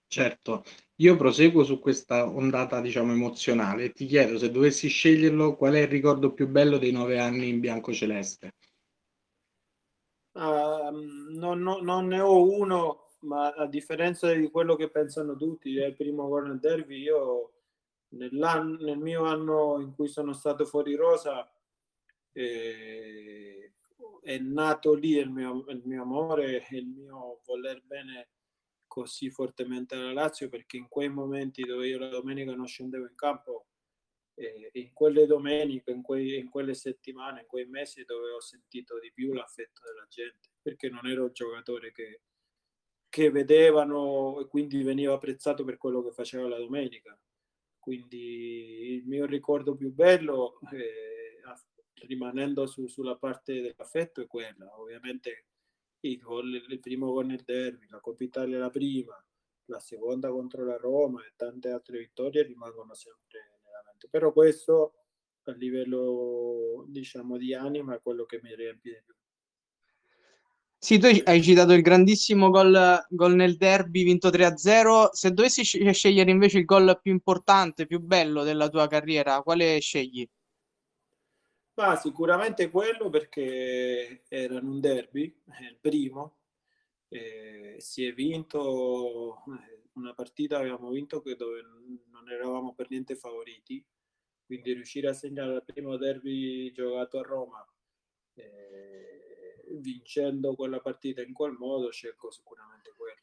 Certo, 0.08 0.64
io 0.97 1.17
proseguo 1.17 1.64
su 1.64 1.79
questa 1.79 2.26
ondata, 2.26 2.81
diciamo, 2.81 3.12
emozionale. 3.12 3.91
Ti 3.91 4.06
chiedo 4.06 4.38
se 4.38 4.50
dovessi 4.50 4.88
sceglierlo, 4.88 5.56
qual 5.56 5.75
è 5.75 5.81
il 5.81 5.88
ricordo 5.88 6.32
più 6.32 6.49
bello 6.49 6.79
dei 6.79 6.93
nove 6.93 7.19
anni 7.19 7.49
in 7.49 7.61
bianco 7.61 7.93
celeste? 7.93 8.55
Uh, 10.32 10.91
non, 11.31 11.61
non, 11.61 11.82
non, 11.82 12.06
ne 12.06 12.20
ho 12.20 12.49
uno, 12.49 13.08
ma 13.20 13.49
a 13.49 13.67
differenza 13.67 14.32
di 14.32 14.50
quello 14.50 14.76
che 14.76 14.91
pensano 14.91 15.37
tutti, 15.37 15.76
è 15.79 15.87
il 15.87 15.97
primo 15.97 16.29
gol 16.29 16.49
nel 16.49 16.61
derby. 16.61 17.00
Io 17.00 17.52
nel 18.11 18.99
mio 18.99 19.25
anno 19.25 19.81
in 19.81 19.94
cui 19.94 20.09
sono 20.09 20.32
stato 20.32 20.64
fuori 20.64 20.94
rosa 20.94 21.50
eh, 22.32 23.73
è 24.23 24.38
nato 24.38 24.94
lì 24.94 25.17
il 25.17 25.31
mio, 25.31 25.64
il 25.69 25.82
mio 25.85 26.02
amore 26.02 26.67
e 26.67 26.76
il 26.76 26.87
mio 26.87 27.41
voler 27.44 27.82
bene 27.85 28.29
così 28.97 29.29
fortemente 29.29 29.95
alla 29.95 30.15
Lazio 30.15 30.49
perché 30.49 30.79
in 30.79 30.89
quei 30.89 31.11
momenti 31.11 31.63
dove 31.65 31.87
io 31.87 31.99
la 31.99 32.09
domenica 32.09 32.55
non 32.55 32.67
scendevo 32.67 33.05
in 33.05 33.15
campo 33.15 33.67
eh, 34.33 34.71
in 34.73 34.95
quelle 34.95 35.27
domeniche, 35.27 35.91
in, 35.91 36.01
quei, 36.01 36.39
in, 36.39 36.49
quelle 36.49 36.73
settimane, 36.73 37.43
in 37.43 37.47
quei 37.47 37.67
mesi 37.67 38.05
dove 38.05 38.31
ho 38.31 38.41
sentito 38.41 38.99
di 38.99 39.13
più 39.13 39.35
l'affetto 39.35 39.83
della 39.85 40.07
gente, 40.09 40.49
perché 40.63 40.89
non 40.89 41.07
ero 41.07 41.25
un 41.25 41.33
giocatore 41.35 41.93
che, 41.93 42.23
che 43.11 43.31
vedevano 43.31 44.41
e 44.41 44.47
quindi 44.47 44.83
veniva 44.83 45.13
apprezzato 45.13 45.63
per 45.63 45.77
quello 45.77 46.03
che 46.03 46.13
faceva 46.13 46.49
la 46.49 46.57
domenica. 46.57 47.19
Quindi 47.79 48.95
il 48.95 49.05
mio 49.05 49.27
ricordo 49.27 49.77
più 49.77 49.93
bello, 49.93 50.59
eh, 50.73 51.43
rimanendo 52.07 52.67
su, 52.67 52.87
sulla 52.87 53.17
parte 53.17 53.61
dell'affetto, 53.61 54.23
è 54.23 54.27
quella. 54.27 54.81
Ovviamente 54.81 55.45
il, 56.12 56.20
gol, 56.20 56.55
il 56.69 56.81
primo 56.81 57.12
gol 57.12 57.26
nel 57.26 57.43
derby, 57.44 57.87
la 57.88 58.00
Coppa 58.00 58.25
Italia 58.25 58.58
la 58.58 58.70
prima, 58.70 59.14
la 59.67 59.81
seconda 59.81 60.31
contro 60.31 60.64
la 60.64 60.76
Roma 60.76 61.25
e 61.25 61.32
tante 61.37 61.70
altre 61.70 61.99
vittorie 61.99 62.43
rimangono 62.43 62.94
sempre 62.94 63.41
importante, 63.97 64.08
però 64.08 64.32
questo 64.32 64.94
a 65.44 65.53
livello 65.53 66.85
diciamo 66.88 67.37
di 67.37 67.55
anima 67.55 67.94
è 67.94 68.00
quello 68.03 68.25
che 68.25 68.41
mi 68.43 68.55
riempie 68.55 68.93
di 68.93 69.03
più. 69.05 69.14
Sì, 70.78 70.99
tu 70.99 71.07
hai 71.25 71.42
citato 71.42 71.73
il 71.73 71.83
grandissimo 71.83 72.50
gol, 72.50 73.04
gol 73.09 73.35
nel 73.35 73.57
derby 73.57 74.04
vinto 74.04 74.28
3-0. 74.28 75.09
Se 75.12 75.33
dovessi 75.33 75.64
scegliere 75.64 76.31
invece 76.31 76.59
il 76.59 76.64
gol 76.64 76.99
più 77.02 77.12
importante, 77.12 77.87
più 77.87 77.99
bello 77.99 78.45
della 78.45 78.69
tua 78.69 78.87
carriera, 78.87 79.40
quale 79.42 79.81
scegli? 79.81 80.28
Ma 81.76 81.95
sicuramente 81.97 82.71
quello 82.71 83.11
perché 83.11 84.25
era 84.28 84.59
un 84.59 84.80
derby, 84.80 85.25
il 85.61 85.78
primo, 85.78 86.38
si 87.78 88.06
è 88.06 88.12
vinto 88.14 89.42
eh, 89.47 89.83
una 89.92 90.14
partita, 90.14 90.59
abbiamo 90.59 90.90
vinto 90.90 91.23
dove 91.37 91.62
non 92.11 92.30
eravamo 92.30 92.75
per 92.75 92.88
niente 92.90 93.14
favoriti, 93.14 93.85
quindi 94.45 94.73
riuscire 94.73 95.09
a 95.09 95.12
segnare 95.12 95.54
il 95.54 95.64
primo 95.64 95.97
derby 95.97 96.73
giocato 96.73 97.18
a 97.18 97.23
Roma 97.23 97.66
eh, 98.35 99.64
vincendo 99.78 100.54
quella 100.54 100.80
partita 100.80 101.23
in 101.23 101.33
quel 101.33 101.52
modo, 101.52 101.90
scelgo 101.90 102.30
sicuramente 102.30 102.92
quello. 102.97 103.21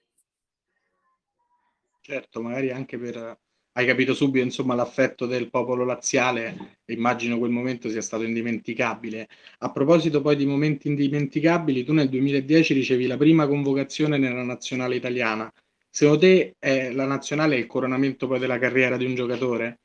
Certo, 2.02 2.42
magari 2.42 2.70
anche 2.70 2.98
per 2.98 3.40
hai 3.74 3.86
capito 3.86 4.14
subito 4.14 4.46
insomma 4.46 4.76
l'affetto 4.76 5.26
del 5.26 5.50
popolo 5.50 5.84
laziale 5.84 6.78
immagino 6.86 7.38
quel 7.38 7.52
momento 7.52 7.90
sia 7.90 8.02
stato 8.02 8.24
indimenticabile 8.24 9.28
a 9.60 9.72
proposito 9.72 10.22
poi 10.22 10.36
di 10.36 10.46
momenti 10.46 10.88
indimenticabili 10.88 11.84
tu 11.84 11.94
nel 11.94 12.10
2010 12.10 12.74
ricevi 12.74 13.08
la 13.08 13.18
prima 13.18 13.48
convocazione 13.48 14.18
nella 14.18 14.44
nazionale 14.44 14.96
italiana 14.96 15.52
secondo 15.90 16.22
te 16.22 16.56
è 16.58 16.92
la 16.92 17.06
nazionale 17.06 17.56
è 17.56 17.60
il 17.60 17.68
coronamento 17.68 18.28
poi 18.28 18.40
della 18.40 18.58
carriera 18.58 18.98
di 18.98 19.06
un 19.06 19.14
giocatore? 19.14 19.78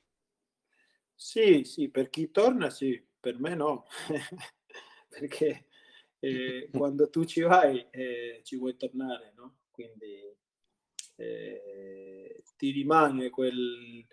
Sì, 1.14 1.64
sì, 1.64 1.90
per 1.90 2.08
chi 2.08 2.30
torna 2.30 2.70
sì, 2.70 3.04
per 3.20 3.38
me 3.40 3.54
no, 3.54 3.86
perché 5.08 5.66
eh, 6.20 6.68
quando 6.72 7.10
tu 7.10 7.24
ci 7.24 7.40
vai 7.42 7.84
eh, 7.90 8.40
ci 8.42 8.56
vuoi 8.56 8.76
tornare, 8.76 9.32
no? 9.36 9.58
Quindi 9.70 10.34
eh, 11.16 12.27
ti 12.56 12.70
rimane 12.70 13.30
quel, 13.30 14.06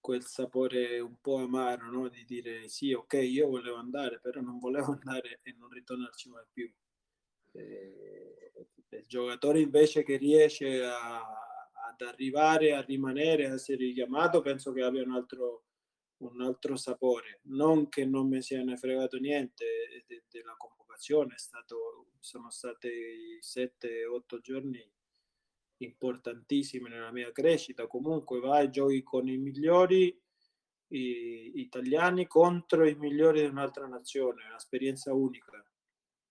quel 0.00 0.24
sapore 0.24 1.00
un 1.00 1.16
po' 1.20 1.36
amaro, 1.36 1.90
no? 1.90 2.08
Di 2.08 2.24
dire 2.24 2.68
sì, 2.68 2.92
ok, 2.92 3.14
io 3.14 3.48
volevo 3.48 3.76
andare, 3.76 4.20
però 4.20 4.40
non 4.40 4.58
volevo 4.58 4.92
andare 5.00 5.40
e 5.42 5.54
non 5.58 5.70
ritornarci 5.70 6.28
mai 6.30 6.44
più. 6.52 6.72
Eh, 7.52 8.52
il 8.90 9.06
giocatore 9.06 9.60
invece 9.60 10.02
che 10.02 10.16
riesce 10.16 10.82
a, 10.84 11.18
ad 11.18 12.00
arrivare, 12.00 12.72
a 12.74 12.80
rimanere, 12.80 13.46
a 13.48 13.54
essere 13.54 13.78
richiamato, 13.78 14.40
penso 14.40 14.72
che 14.72 14.82
abbia 14.82 15.02
un 15.02 15.12
altro 15.12 15.64
un 16.18 16.40
altro 16.40 16.76
sapore. 16.76 17.40
Non 17.44 17.88
che 17.88 18.04
non 18.06 18.28
mi 18.28 18.40
sia 18.42 18.62
ne 18.62 18.76
fregato 18.76 19.18
niente 19.18 20.04
de- 20.06 20.24
della 20.30 20.54
convocazione, 20.56 21.34
è 21.34 21.38
stato, 21.38 22.08
sono 22.20 22.50
stati 22.50 23.38
7-8 23.40 24.40
giorni 24.40 24.82
importantissimi 25.78 26.88
nella 26.88 27.12
mia 27.12 27.32
crescita. 27.32 27.86
Comunque 27.86 28.40
vai, 28.40 28.70
giochi 28.70 29.02
con 29.02 29.28
i 29.28 29.36
migliori 29.36 30.18
i, 30.88 31.52
italiani 31.56 32.26
contro 32.26 32.86
i 32.86 32.94
migliori 32.94 33.40
di 33.40 33.46
un'altra 33.46 33.86
nazione, 33.86 34.44
è 34.44 34.48
un'esperienza 34.48 35.12
unica. 35.12 35.64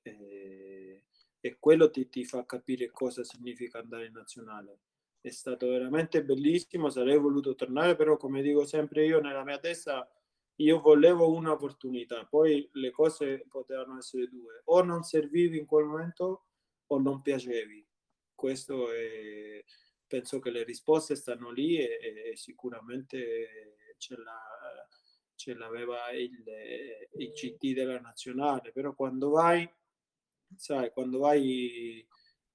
E, 0.02 1.04
e 1.40 1.58
quello 1.60 1.90
ti, 1.90 2.10
ti 2.10 2.26
fa 2.26 2.46
capire 2.46 2.92
cosa 2.92 3.24
significa 3.24 3.80
andare 3.80 4.06
in 4.06 4.14
nazionale 4.14 4.80
è 5.28 5.32
stato 5.32 5.68
veramente 5.68 6.24
bellissimo, 6.24 6.90
sarei 6.90 7.18
voluto 7.18 7.56
tornare, 7.56 7.96
però 7.96 8.16
come 8.16 8.42
dico 8.44 8.66
sempre 8.66 9.06
io 9.06 9.20
nella 9.20 9.44
mia 9.44 9.58
testa, 9.58 10.08
io 10.58 10.80
volevo 10.80 11.32
un'opportunità, 11.32 12.26
poi 12.26 12.70
le 12.74 12.92
cose 12.92 13.46
potevano 13.50 13.98
essere 13.98 14.28
due, 14.28 14.62
o 14.66 14.84
non 14.84 15.02
servivi 15.02 15.58
in 15.58 15.66
quel 15.66 15.86
momento 15.86 16.46
o 16.88 17.00
non 17.00 17.22
piacevi. 17.22 17.85
Questo 18.46 18.92
è, 18.92 19.64
penso 20.06 20.38
che 20.38 20.52
le 20.52 20.64
risposte 20.64 21.16
stanno 21.16 21.50
lì 21.50 21.80
e, 21.80 22.30
e 22.32 22.36
sicuramente 22.36 23.96
ce, 23.98 24.16
l'ha, 24.18 24.88
ce 25.34 25.56
l'aveva 25.56 26.12
il, 26.12 26.44
il 27.18 27.32
CT 27.32 27.74
della 27.74 28.00
nazionale, 28.00 28.72
però 28.72 28.94
quando 28.94 29.32
vai, 29.32 29.68
sai, 30.56 30.92
quando 30.92 31.18
vai 31.18 32.08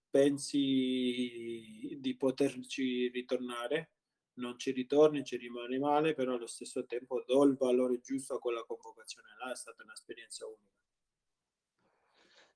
pensi 0.08 1.98
di 1.98 2.16
poterci 2.16 3.08
ritornare, 3.08 3.90
non 4.34 4.60
ci 4.60 4.70
ritorni, 4.70 5.24
ci 5.24 5.38
rimane 5.38 5.80
male, 5.80 6.14
però 6.14 6.34
allo 6.34 6.46
stesso 6.46 6.86
tempo 6.86 7.24
do 7.26 7.42
il 7.42 7.56
valore 7.56 7.98
giusto 7.98 8.36
a 8.36 8.38
quella 8.38 8.62
convocazione 8.62 9.30
là, 9.40 9.50
è 9.50 9.56
stata 9.56 9.82
un'esperienza 9.82 10.46
unica. 10.46 10.79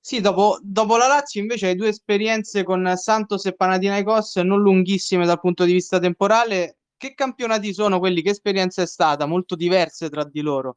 Sì, 0.07 0.21
dopo, 0.21 0.59
dopo 0.61 0.99
la 0.99 1.07
Lazio 1.07 1.41
invece 1.41 1.69
hai 1.69 1.77
due 1.77 1.89
esperienze 1.89 2.63
con 2.63 2.93
Santos 2.95 3.47
e 3.47 3.55
Panathinaikos 3.55 4.37
non 4.37 4.61
lunghissime 4.61 5.25
dal 5.25 5.41
punto 5.41 5.65
di 5.65 5.73
vista 5.73 5.99
temporale. 5.99 6.77
Che 6.95 7.15
campionati 7.15 7.73
sono 7.73 7.99
quelli? 7.99 8.21
Che 8.21 8.29
esperienza 8.29 8.83
è 8.83 8.87
stata? 8.87 9.25
Molto 9.25 9.55
diverse 9.55 10.11
tra 10.11 10.23
di 10.23 10.43
loro. 10.43 10.75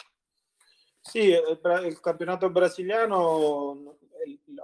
Sì, 1.01 1.25
il 1.27 1.99
campionato 1.99 2.49
brasiliano 2.49 3.97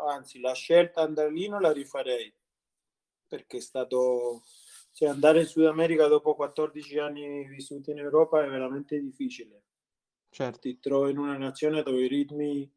anzi 0.08 0.40
la 0.40 0.54
scelta 0.54 1.02
andare 1.02 1.34
lì 1.34 1.50
non 1.50 1.62
la 1.62 1.74
rifarei 1.74 2.34
perché 3.28 3.58
è 3.58 3.62
stato 3.62 4.44
cioè 4.94 5.10
andare 5.10 5.42
in 5.42 5.46
Sud 5.46 5.66
America 5.66 6.08
dopo 6.08 6.36
14 6.36 7.00
anni 7.00 7.48
vissuti 7.48 7.92
in 7.92 8.00
Europa 8.00 8.44
è 8.44 8.50
veramente 8.50 9.00
difficile 9.00 9.64
certo. 10.30 10.60
ti 10.60 10.80
trovi 10.80 11.12
in 11.12 11.18
una 11.18 11.38
nazione 11.38 11.84
dove 11.84 12.04
i 12.04 12.08
ritmi 12.08 12.70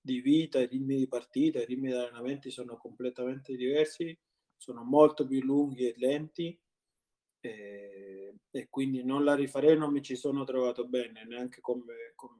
di 0.00 0.20
vita, 0.20 0.60
i 0.60 0.66
ritmi 0.66 0.96
di 0.96 1.08
partita, 1.08 1.60
i 1.60 1.66
ritmi 1.66 1.88
di 1.88 1.94
allenamenti 1.94 2.50
sono 2.50 2.76
completamente 2.76 3.54
diversi, 3.54 4.16
sono 4.56 4.82
molto 4.82 5.26
più 5.26 5.40
lunghi 5.42 5.86
e 5.86 5.94
lenti 5.96 6.58
e, 7.40 8.34
e 8.50 8.68
quindi 8.68 9.04
non 9.04 9.24
la 9.24 9.34
rifarei, 9.34 9.76
non 9.76 9.92
mi 9.92 10.02
ci 10.02 10.16
sono 10.16 10.44
trovato 10.44 10.86
bene 10.86 11.24
neanche 11.24 11.60
come, 11.60 12.12
come 12.14 12.38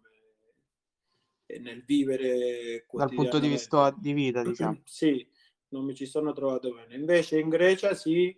nel 1.60 1.84
vivere 1.84 2.86
dal 2.92 3.12
punto 3.12 3.40
di 3.40 3.48
vista 3.48 3.90
di 3.98 4.12
vita 4.12 4.42
diciamo. 4.42 4.82
Sì 4.86 5.26
non 5.70 5.84
mi 5.84 5.94
ci 5.94 6.06
sono 6.06 6.32
trovato 6.32 6.72
bene. 6.72 6.96
Invece 6.96 7.38
in 7.38 7.48
Grecia 7.48 7.94
sì 7.94 8.36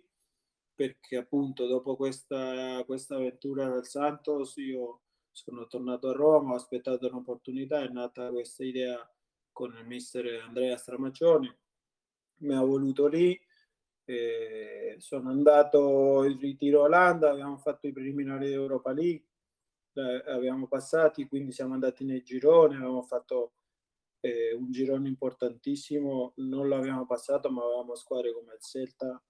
perché 0.75 1.17
appunto 1.17 1.67
dopo 1.67 1.95
questa, 1.95 2.83
questa 2.85 3.15
avventura 3.15 3.69
del 3.69 3.85
Santos 3.85 4.55
io 4.57 5.02
sono 5.33 5.67
tornato 5.67 6.09
a 6.09 6.13
Roma 6.13 6.53
ho 6.53 6.55
aspettato 6.55 7.07
un'opportunità 7.07 7.81
è 7.81 7.89
nata 7.89 8.29
questa 8.29 8.63
idea 8.63 8.97
con 9.51 9.75
il 9.75 9.85
mister 9.85 10.41
Andrea 10.45 10.77
Stramaccioni. 10.77 11.53
Mi 12.37 12.53
ha 12.55 12.61
voluto 12.61 13.07
lì 13.07 13.37
sono 14.97 15.29
andato 15.29 16.23
in 16.25 16.37
ritiro 16.37 16.81
Olanda 16.81 17.31
abbiamo 17.31 17.57
fatto 17.57 17.87
i 17.87 17.93
preliminari 17.93 18.47
di 18.47 18.53
Europa 18.53 18.91
League 18.91 19.27
eh, 19.93 20.23
abbiamo 20.31 20.67
passati, 20.67 21.27
quindi 21.27 21.51
siamo 21.51 21.73
andati 21.73 22.03
nei 22.03 22.23
gironi, 22.23 22.75
abbiamo 22.75 23.03
fatto 23.03 23.53
eh, 24.19 24.53
un 24.53 24.71
girone 24.71 25.07
importantissimo, 25.07 26.33
non 26.37 26.69
l'abbiamo 26.69 27.05
passato, 27.05 27.51
ma 27.51 27.63
avevamo 27.63 27.95
squadre 27.95 28.33
come 28.33 28.53
il 28.53 28.61
Celta, 28.61 29.21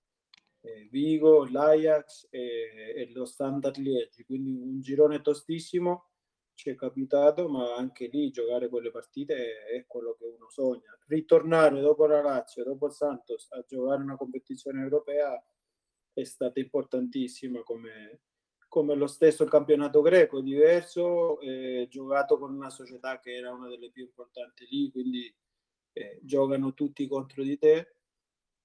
eh, 0.66 0.88
Vigo, 0.90 1.46
l'Ajax 1.46 2.28
e, 2.30 2.94
e, 2.96 3.12
lo 3.12 3.26
Standard 3.26 3.78
Liegi, 3.78 4.24
quindi 4.24 4.52
un 4.52 4.80
girone 4.80 5.22
tostissimo 5.22 6.10
ci 6.54 6.70
è 6.70 6.76
capitato, 6.76 7.50
ma 7.50 7.76
anche 7.76 8.08
lì 8.08 8.32
giocare 8.32 8.70
quelle 8.70 8.92
partite 8.92 9.36
è, 9.36 9.78
è 9.78 9.86
quello 9.88 10.16
che 10.18 10.26
uno 10.26 10.50
sogna. 10.50 10.98
Ritornare 11.08 11.82
dopo 11.82 12.06
la 12.06 12.22
Lazio, 12.22 12.64
dopo 12.64 12.86
il 12.86 12.94
Santos 12.94 13.52
a 13.52 13.64
giocare 13.68 14.02
una 14.02 14.16
competizione 14.16 14.82
europea 14.82 15.44
è 16.14 16.24
stata 16.24 16.60
importantissima 16.60 17.62
come, 17.64 18.22
come 18.68 18.96
lo 18.96 19.08
stesso 19.08 19.46
campionato 19.46 20.02
greco, 20.02 20.42
diverso, 20.42 21.40
eh, 21.40 21.88
giocato 21.90 22.38
con 22.38 22.54
una 22.54 22.70
società 22.70 23.20
che 23.20 23.34
era 23.34 23.52
una 23.52 23.68
delle 23.68 23.92
più 23.92 24.04
importanti 24.04 24.66
lì, 24.70 24.92
quindi 24.92 25.36
eh, 25.94 26.20
giocano 26.22 26.74
tutti 26.74 27.08
contro 27.08 27.44
di 27.44 27.58
te, 27.58 27.96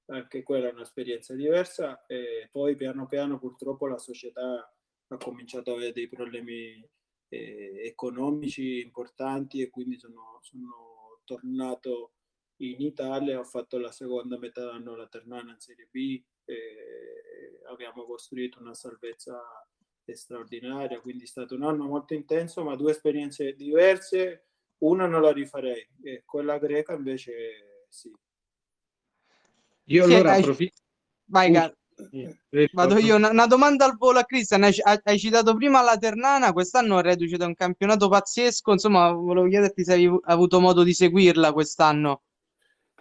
anche 0.09 0.43
quella 0.43 0.69
è 0.69 0.73
un'esperienza 0.73 1.35
diversa, 1.35 2.05
e 2.07 2.49
poi 2.51 2.77
piano 2.77 3.07
piano 3.07 3.39
purtroppo 3.39 3.87
la 3.87 3.99
società 3.99 4.75
ha 5.11 5.17
cominciato 5.17 5.71
ad 5.71 5.77
avere 5.77 5.93
dei 5.93 6.09
problemi 6.09 6.87
eh, 7.29 7.83
economici 7.85 8.81
importanti 8.81 9.63
e 9.63 9.71
quindi 9.71 9.99
sono, 9.99 10.39
sono 10.43 11.21
tornato 11.25 12.13
in 12.61 12.81
Italia, 12.81 13.39
ho 13.39 13.45
fatto 13.45 13.79
la 13.79 13.93
seconda 13.93 14.39
metà 14.39 14.65
d'anno 14.65 14.97
la 14.97 15.07
Ternana 15.07 15.53
in 15.53 15.61
Serie 15.61 15.89
B, 15.91 16.23
abbiamo 17.71 18.05
costruito 18.05 18.61
una 18.61 18.75
salvezza 18.75 19.39
straordinaria, 20.07 21.01
quindi 21.01 21.25
è 21.25 21.27
stato 21.27 21.55
un 21.55 21.63
anno 21.63 21.85
molto 21.85 22.15
intenso, 22.15 22.65
ma 22.65 22.75
due 22.77 22.93
esperienze 22.93 23.55
diverse. 23.55 24.45
Una 24.79 25.07
non 25.07 25.23
la 25.23 25.33
rifarei, 25.33 25.87
e 26.03 26.23
quella 26.25 26.57
greca 26.59 26.95
invece 26.95 27.85
sì. 27.89 28.11
Io 29.89 30.05
sì, 30.05 30.15
allora 30.15 30.33
hai... 30.33 30.41
approfitto. 30.41 30.81
Vai, 31.25 31.51
Gar. 31.51 31.77
Vado 32.73 32.97
io, 32.99 33.17
una, 33.17 33.31
una, 33.31 33.47
domanda 33.47 33.85
al 33.85 33.97
volo 33.97 34.21
a 34.21 34.25
Cristian, 34.25 34.63
hai, 34.63 34.73
hai, 35.03 35.19
citato 35.19 35.57
prima 35.57 35.83
la 35.83 35.99
Ternana, 35.99 36.53
quest'anno 36.53 37.01
è 37.01 37.03
reduce 37.03 37.37
da 37.37 37.47
un 37.47 37.55
campionato 37.55 38.09
pazzesco, 38.09 38.71
insomma 38.71 39.11
volevo 39.11 39.49
chiederti 39.49 39.83
se 39.83 39.93
hai 39.95 40.19
avuto 40.23 40.61
modo 40.61 40.85
di 40.85 40.95
seguirla 40.95 41.53
quest'anno. 41.53 42.23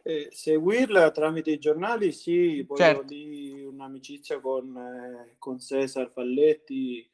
Eh, 0.02 0.30
seguirla 0.32 1.12
tramite 1.12 1.52
i 1.52 1.60
giornali, 1.60 2.12
sì, 2.12 2.64
poi 2.66 2.78
certo. 2.78 3.02
ho 3.02 3.06
lì 3.06 3.62
un'amicizia 3.62 4.40
con, 4.40 4.76
eh, 4.76 5.36
con 5.38 5.60
Cesar 5.60 6.10
Falletti, 6.10 7.08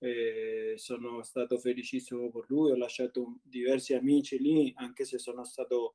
eh, 0.00 0.74
sono 0.76 1.22
stato 1.22 1.58
felicissimo 1.58 2.28
per 2.30 2.44
lui, 2.48 2.72
ho 2.72 2.76
lasciato 2.76 3.38
diversi 3.42 3.94
amici 3.94 4.38
lì, 4.38 4.72
anche 4.76 5.04
se 5.04 5.18
sono 5.18 5.44
stato 5.44 5.94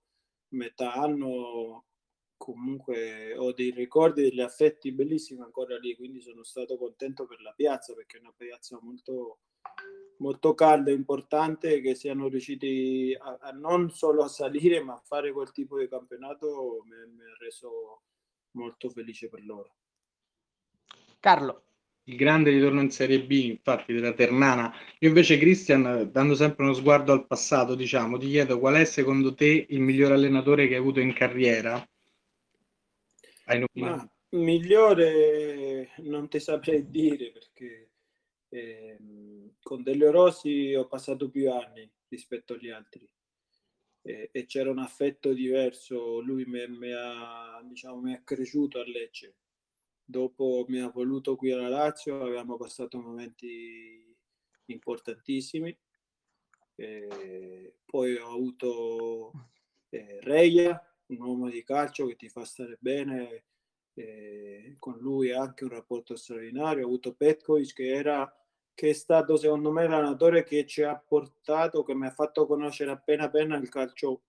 metà 0.54 0.94
anno, 0.94 1.84
comunque 2.38 3.36
ho 3.36 3.52
dei 3.52 3.72
ricordi, 3.72 4.22
degli 4.22 4.42
affetti 4.42 4.92
bellissimi 4.92 5.42
ancora 5.42 5.78
lì, 5.78 5.96
quindi 5.96 6.22
sono 6.22 6.44
stato 6.44 6.78
contento 6.78 7.26
per 7.26 7.42
la 7.42 7.54
piazza 7.56 7.94
perché 7.94 8.18
è 8.18 8.22
una 8.22 8.34
piazza 8.36 8.80
molto 8.82 9.40
molto 10.20 10.54
caldo 10.54 10.90
e 10.90 10.94
importante 10.94 11.82
che 11.82 11.96
siano 11.96 12.28
riusciti 12.28 13.16
a, 13.20 13.38
a, 13.40 13.52
non 13.52 13.92
solo 13.92 14.24
a 14.24 14.28
salire 14.28 14.82
ma 14.82 14.94
a 14.94 15.02
fare 15.04 15.32
quel 15.32 15.52
tipo 15.52 15.78
di 15.78 15.88
campionato 15.88 16.84
mi, 16.86 16.96
mi 17.16 17.24
ha 17.24 17.38
reso 17.40 18.02
molto 18.52 18.90
felice 18.90 19.30
per 19.30 19.44
loro. 19.46 19.76
Carlo. 21.20 21.64
Il 22.06 22.16
grande 22.16 22.52
ritorno 22.52 22.80
in 22.80 22.90
Serie 22.90 23.22
B, 23.22 23.32
infatti, 23.32 23.94
della 23.94 24.14
Ternana. 24.14 24.74
Io 25.00 25.10
invece, 25.10 25.38
Cristian, 25.38 26.10
dando 26.10 26.36
sempre 26.36 26.64
uno 26.64 26.74
sguardo 26.74 27.12
al 27.12 27.28
passato, 27.28 27.76
diciamo, 27.76 28.18
ti 28.18 28.30
chiedo 28.30 28.60
qual 28.60 28.76
è 28.76 28.86
secondo 28.86 29.36
te 29.36 29.66
il 29.68 29.82
miglior 29.82 30.14
allenatore 30.14 30.68
che 30.68 30.76
hai 30.76 30.80
avuto 30.80 31.02
in 31.02 31.14
carriera? 31.14 31.86
Hai 33.50 33.64
Ma, 33.76 34.12
migliore 34.32 35.92
non 36.00 36.28
ti 36.28 36.38
saprei 36.38 36.90
dire 36.90 37.32
perché 37.32 37.92
eh, 38.50 38.98
con 39.62 39.84
Delio 39.84 40.12
Rossi 40.12 40.74
ho 40.74 40.86
passato 40.88 41.30
più 41.30 41.50
anni 41.50 41.90
rispetto 42.10 42.54
agli 42.54 42.70
altri 42.70 43.10
eh, 44.02 44.30
e 44.34 44.46
c'era 44.46 44.70
un 44.70 44.80
affetto 44.80 45.32
diverso. 45.32 46.20
Lui 46.20 46.46
mi, 46.46 46.68
mi, 46.68 46.92
ha, 46.92 47.62
diciamo, 47.64 48.02
mi 48.02 48.14
ha 48.14 48.22
cresciuto 48.22 48.80
a 48.80 48.84
Lecce. 48.86 49.36
Dopo 50.04 50.66
mi 50.68 50.80
ha 50.80 50.90
voluto 50.90 51.36
qui 51.36 51.52
alla 51.52 51.70
Lazio, 51.70 52.24
abbiamo 52.24 52.58
passato 52.58 53.00
momenti 53.00 54.14
importantissimi. 54.66 55.78
Eh, 56.76 57.76
poi 57.86 58.16
ho 58.16 58.30
avuto 58.30 59.32
eh, 59.90 60.20
Reia, 60.22 60.87
un 61.08 61.22
uomo 61.22 61.50
di 61.50 61.64
calcio 61.64 62.06
che 62.08 62.16
ti 62.16 62.30
fa 62.30 62.46
stare 62.46 62.78
bene, 62.80 63.44
eh, 63.94 64.76
con 64.80 64.98
lui 65.00 65.32
anche 65.32 65.64
un 65.64 65.72
rapporto 65.72 66.16
straordinario. 66.16 66.84
Ho 66.84 66.88
avuto 66.88 67.14
Petkovic 67.14 67.74
che 67.74 67.88
era 67.88 68.32
che 68.78 68.90
è 68.92 68.94
stato 68.94 69.38
secondo 69.38 69.72
me 69.72 69.88
l'allenatore 69.88 70.44
che 70.44 70.64
ci 70.68 70.84
ha 70.84 70.96
portato, 70.96 71.82
che 71.82 71.96
mi 71.96 72.06
ha 72.06 72.12
fatto 72.12 72.46
conoscere 72.46 72.92
appena 72.92 73.24
appena 73.24 73.58
il 73.58 73.70
calcio 73.70 74.22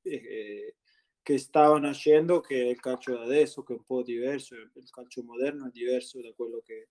eh, 0.00 0.76
che 1.20 1.38
stava 1.38 1.78
nascendo, 1.78 2.40
che 2.40 2.62
è 2.62 2.68
il 2.68 2.80
calcio 2.80 3.20
adesso, 3.20 3.62
che 3.64 3.74
è 3.74 3.76
un 3.76 3.84
po' 3.84 4.02
diverso, 4.02 4.54
il 4.54 4.90
calcio 4.90 5.22
moderno 5.24 5.66
è 5.66 5.70
diverso 5.70 6.22
da 6.22 6.32
quello 6.32 6.62
che, 6.64 6.88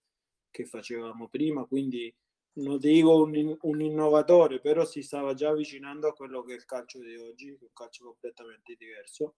che 0.48 0.64
facevamo 0.64 1.26
prima, 1.26 1.64
quindi 1.64 2.14
non 2.56 2.78
dico 2.78 3.22
un, 3.22 3.56
un, 3.60 3.80
innovatore, 3.80 4.60
però 4.60 4.84
si 4.84 5.02
stava 5.02 5.34
già 5.34 5.50
avvicinando 5.50 6.08
a 6.08 6.14
quello 6.14 6.42
che 6.42 6.52
è 6.52 6.56
il 6.56 6.64
calcio 6.64 7.00
di 7.00 7.16
oggi, 7.16 7.50
un 7.50 7.72
calcio 7.72 8.04
completamente 8.04 8.74
diverso. 8.78 9.36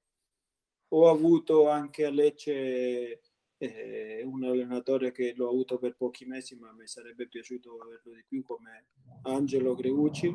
Ho 0.88 1.08
avuto 1.08 1.68
anche 1.68 2.04
a 2.04 2.10
Lecce 2.10 3.20
eh, 3.58 4.22
un 4.24 4.44
allenatore 4.44 5.10
che 5.12 5.34
l'ho 5.34 5.48
avuto 5.48 5.78
per 5.78 5.96
pochi 5.96 6.24
mesi, 6.24 6.56
ma 6.56 6.72
mi 6.72 6.86
sarebbe 6.86 7.28
piaciuto 7.28 7.78
averlo 7.78 8.14
di 8.14 8.24
più 8.26 8.42
come 8.42 8.86
Angelo 9.22 9.74
Greucci. 9.74 10.34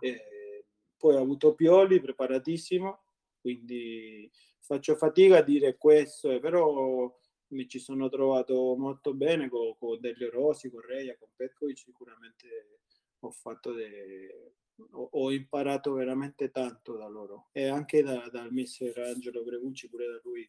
Eh, 0.00 0.64
poi 0.96 1.14
ho 1.14 1.20
avuto 1.20 1.54
Pioli, 1.54 2.00
preparatissimo, 2.00 3.02
quindi 3.40 4.30
faccio 4.60 4.96
fatica 4.96 5.38
a 5.38 5.42
dire 5.42 5.76
questo, 5.76 6.30
eh, 6.30 6.40
però 6.40 7.14
mi 7.50 7.68
ci 7.68 7.78
sono 7.78 8.08
trovato 8.08 8.74
molto 8.76 9.14
bene 9.14 9.48
con, 9.48 9.76
con 9.78 10.00
Delio 10.00 10.30
Rosi, 10.30 10.70
con 10.70 10.80
Reia, 10.80 11.16
con 11.18 11.28
Petkovic, 11.34 11.78
sicuramente 11.78 12.78
ho 13.20 13.30
fatto 13.30 13.72
de... 13.72 14.54
ho, 14.92 15.08
ho, 15.12 15.32
imparato 15.32 15.92
veramente 15.92 16.50
tanto 16.50 16.96
da 16.96 17.06
loro 17.06 17.48
e 17.52 17.66
anche 17.68 18.02
da, 18.02 18.28
dal 18.30 18.52
mister 18.52 18.98
Angelo 18.98 19.44
Greucci, 19.44 19.88
pure 19.88 20.06
da 20.06 20.20
lui 20.24 20.48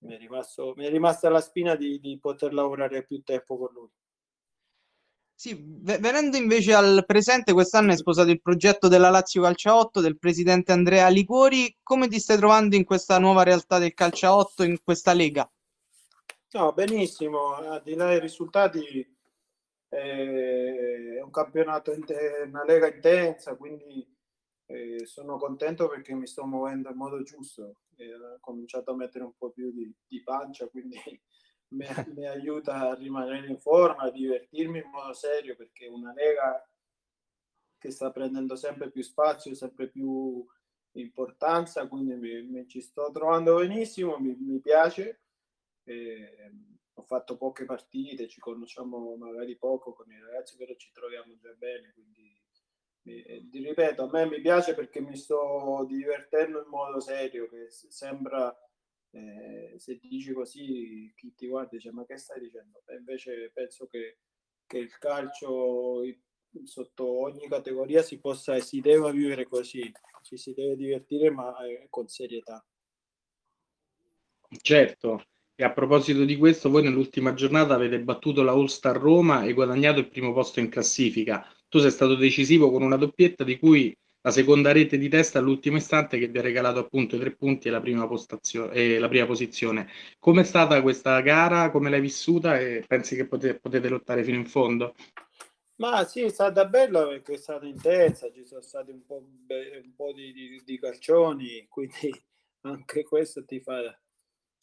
mi 0.00 0.14
è, 0.14 0.18
rimasto, 0.18 0.74
mi 0.76 0.84
è 0.84 0.90
rimasta 0.90 1.28
la 1.28 1.40
spina 1.40 1.74
di, 1.74 1.98
di 1.98 2.18
poter 2.18 2.54
lavorare 2.54 3.04
più 3.04 3.22
tempo 3.22 3.58
con 3.58 3.72
lui. 3.72 3.90
Sì, 5.34 5.56
venendo 5.56 6.36
invece 6.36 6.74
al 6.74 7.04
presente, 7.06 7.52
quest'anno 7.52 7.92
è 7.92 7.96
sposato 7.96 8.28
il 8.30 8.42
progetto 8.42 8.88
della 8.88 9.08
Lazio 9.08 9.42
Calciaotto 9.42 10.00
del 10.00 10.18
presidente 10.18 10.72
Andrea 10.72 11.08
Ligori. 11.08 11.76
Come 11.80 12.08
ti 12.08 12.18
stai 12.18 12.38
trovando 12.38 12.74
in 12.74 12.84
questa 12.84 13.20
nuova 13.20 13.44
realtà 13.44 13.78
del 13.78 13.94
Calciaotto, 13.94 14.64
in 14.64 14.82
questa 14.82 15.12
lega? 15.12 15.48
No, 16.50 16.72
benissimo, 16.72 17.52
al 17.56 17.82
di 17.82 17.94
là 17.94 18.06
dei 18.08 18.20
risultati 18.20 19.06
eh, 19.90 21.16
è 21.18 21.20
un 21.20 21.30
campionato, 21.30 21.92
una 21.92 22.64
lega 22.64 22.92
intensa, 22.92 23.54
quindi 23.54 24.06
eh, 24.64 25.04
sono 25.04 25.36
contento 25.36 25.88
perché 25.88 26.14
mi 26.14 26.26
sto 26.26 26.46
muovendo 26.46 26.88
in 26.88 26.96
modo 26.96 27.22
giusto. 27.22 27.80
Eh, 27.96 28.14
ho 28.14 28.38
cominciato 28.40 28.92
a 28.92 28.96
mettere 28.96 29.24
un 29.24 29.34
po' 29.36 29.50
più 29.50 29.70
di, 29.72 29.94
di 30.06 30.22
pancia, 30.22 30.66
quindi 30.68 30.96
mi, 31.74 31.86
mi, 32.14 32.26
aiuta 32.26 32.88
a 32.88 32.94
rimanere 32.94 33.48
in 33.48 33.58
forma, 33.58 34.04
a 34.04 34.10
divertirmi 34.10 34.78
in 34.78 34.88
modo 34.88 35.12
serio 35.12 35.54
perché 35.54 35.84
è 35.84 35.90
una 35.90 36.14
lega 36.14 36.66
che 37.76 37.90
sta 37.90 38.10
prendendo 38.10 38.56
sempre 38.56 38.90
più 38.90 39.02
spazio, 39.02 39.54
sempre 39.54 39.88
più 39.88 40.46
importanza, 40.92 41.86
quindi 41.88 42.14
mi, 42.14 42.42
mi 42.44 42.66
ci 42.66 42.80
sto 42.80 43.10
trovando 43.12 43.56
benissimo, 43.56 44.18
mi, 44.18 44.34
mi 44.34 44.60
piace 44.60 45.20
eh, 45.88 46.52
ho 46.94 47.02
fatto 47.02 47.36
poche 47.36 47.64
partite, 47.64 48.28
ci 48.28 48.40
conosciamo 48.40 49.16
magari 49.16 49.56
poco 49.56 49.92
con 49.92 50.10
i 50.10 50.20
ragazzi, 50.20 50.56
però 50.56 50.74
ci 50.74 50.90
troviamo 50.92 51.36
già 51.36 51.52
bene. 51.52 51.92
Quindi, 51.92 52.36
ti 53.02 53.62
ripeto, 53.64 54.02
a 54.02 54.10
me 54.10 54.26
mi 54.26 54.40
piace 54.40 54.74
perché 54.74 55.00
mi 55.00 55.16
sto 55.16 55.84
divertendo 55.88 56.62
in 56.62 56.68
modo 56.68 57.00
serio, 57.00 57.48
che 57.48 57.70
sembra, 57.70 58.54
eh, 59.10 59.74
se 59.78 59.96
dici 59.96 60.32
così, 60.32 61.12
chi 61.16 61.34
ti 61.34 61.46
guarda 61.46 61.70
dice 61.72 61.90
ma 61.90 62.04
che 62.04 62.18
stai 62.18 62.40
dicendo? 62.40 62.82
E 62.86 62.96
invece 62.96 63.50
penso 63.52 63.86
che, 63.86 64.18
che 64.66 64.78
il 64.78 64.98
calcio 64.98 66.02
sotto 66.64 67.20
ogni 67.20 67.48
categoria 67.48 68.02
si 68.02 68.18
possa 68.18 68.56
e 68.56 68.60
si 68.60 68.80
deve 68.80 69.10
vivere 69.12 69.46
così, 69.46 69.90
ci 70.22 70.36
si 70.36 70.52
deve 70.52 70.76
divertire 70.76 71.30
ma 71.30 71.56
eh, 71.64 71.86
con 71.88 72.08
serietà. 72.08 72.62
Certo, 74.60 75.24
e 75.60 75.64
a 75.64 75.72
proposito 75.72 76.24
di 76.24 76.36
questo, 76.36 76.70
voi 76.70 76.84
nell'ultima 76.84 77.34
giornata 77.34 77.74
avete 77.74 77.98
battuto 77.98 78.44
la 78.44 78.52
All-Star 78.52 78.96
Roma 78.96 79.42
e 79.42 79.54
guadagnato 79.54 79.98
il 79.98 80.08
primo 80.08 80.32
posto 80.32 80.60
in 80.60 80.68
classifica. 80.68 81.44
Tu 81.68 81.80
sei 81.80 81.90
stato 81.90 82.14
decisivo 82.14 82.70
con 82.70 82.82
una 82.82 82.94
doppietta 82.94 83.42
di 83.42 83.58
cui 83.58 83.92
la 84.20 84.30
seconda 84.30 84.70
rete 84.70 84.96
di 84.96 85.08
testa 85.08 85.40
all'ultimo 85.40 85.76
istante 85.76 86.16
che 86.16 86.28
vi 86.28 86.38
ha 86.38 86.42
regalato 86.42 86.78
appunto 86.78 87.16
i 87.16 87.18
tre 87.18 87.34
punti 87.34 87.66
e 87.66 87.70
la 87.72 87.80
prima, 87.80 88.08
e 88.70 89.00
la 89.00 89.08
prima 89.08 89.26
posizione. 89.26 89.88
Com'è 90.20 90.44
stata 90.44 90.80
questa 90.80 91.20
gara? 91.22 91.72
Come 91.72 91.90
l'hai 91.90 92.00
vissuta 92.00 92.56
e 92.56 92.84
pensi 92.86 93.16
che 93.16 93.26
potete, 93.26 93.58
potete 93.58 93.88
lottare 93.88 94.22
fino 94.22 94.36
in 94.36 94.46
fondo? 94.46 94.94
Ma 95.80 96.04
sì, 96.04 96.20
è 96.20 96.28
stata 96.28 96.66
bella 96.66 97.04
perché 97.04 97.32
è 97.32 97.36
stata 97.36 97.66
intensa, 97.66 98.30
ci 98.30 98.44
sono 98.44 98.60
stati 98.60 98.92
un 98.92 99.04
po', 99.04 99.26
un 99.26 99.92
po 99.96 100.12
di, 100.12 100.32
di, 100.32 100.62
di 100.64 100.78
calcioni, 100.78 101.66
quindi 101.68 102.14
anche 102.62 103.02
questo 103.02 103.44
ti 103.44 103.58
fa 103.58 103.92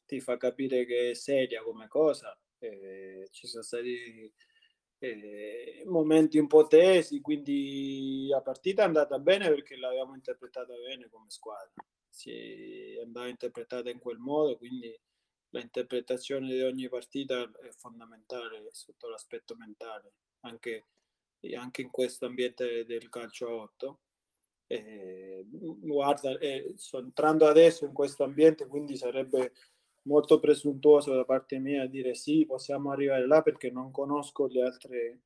ti 0.06 0.20
fa 0.20 0.38
capire 0.38 0.86
che 0.86 1.12
è 1.12 1.14
seria 1.14 1.62
come 1.64 1.88
cosa. 1.88 2.38
Eh, 2.60 3.28
ci 3.32 3.48
sono 3.48 3.64
stati 3.64 4.32
eh, 5.00 5.84
momenti 5.86 6.38
un 6.38 6.48
po' 6.48 6.68
tesi, 6.68 7.22
quindi 7.22 8.28
la 8.28 8.42
partita 8.42 8.84
è 8.84 8.86
andata 8.86 9.20
bene 9.20 9.50
perché 9.50 9.76
l'abbiamo 9.76 10.16
interpretata 10.16 10.74
bene 10.76 11.10
come 11.10 11.30
squadra. 11.30 11.74
Si 12.10 12.32
è 12.32 13.02
andata 13.02 13.28
interpretata 13.28 13.90
in 13.90 14.00
quel 14.00 14.18
modo, 14.18 14.58
quindi 14.58 14.98
l'interpretazione 15.50 16.48
di 16.48 16.62
ogni 16.62 16.90
partita 16.90 17.50
è 17.62 17.70
fondamentale 17.72 18.70
sotto 18.72 19.08
l'aspetto 19.10 19.56
mentale, 19.56 20.14
anche, 20.42 20.86
anche 21.56 21.82
in 21.82 21.92
questo 21.92 22.26
ambiente 22.26 22.86
del 22.86 23.10
calcio 23.10 23.48
a 23.48 23.54
8. 23.54 24.00
Eh, 24.68 25.46
guarda, 25.50 26.38
eh, 26.40 26.74
sto 26.76 26.98
entrando 27.00 27.46
adesso 27.46 27.86
in 27.86 27.94
questo 27.94 28.24
ambiente, 28.24 28.66
quindi 28.66 28.98
sarebbe 28.98 29.54
molto 30.06 30.40
presuntuoso 30.40 31.14
da 31.14 31.26
parte 31.26 31.60
mia 31.60 31.88
dire 31.88 32.16
sì, 32.16 32.46
possiamo 32.46 32.92
arrivare 32.92 33.28
là 33.28 33.42
perché 33.42 33.72
non 33.72 33.92
conosco 33.92 34.48
le 34.48 34.64
altre, 34.64 35.22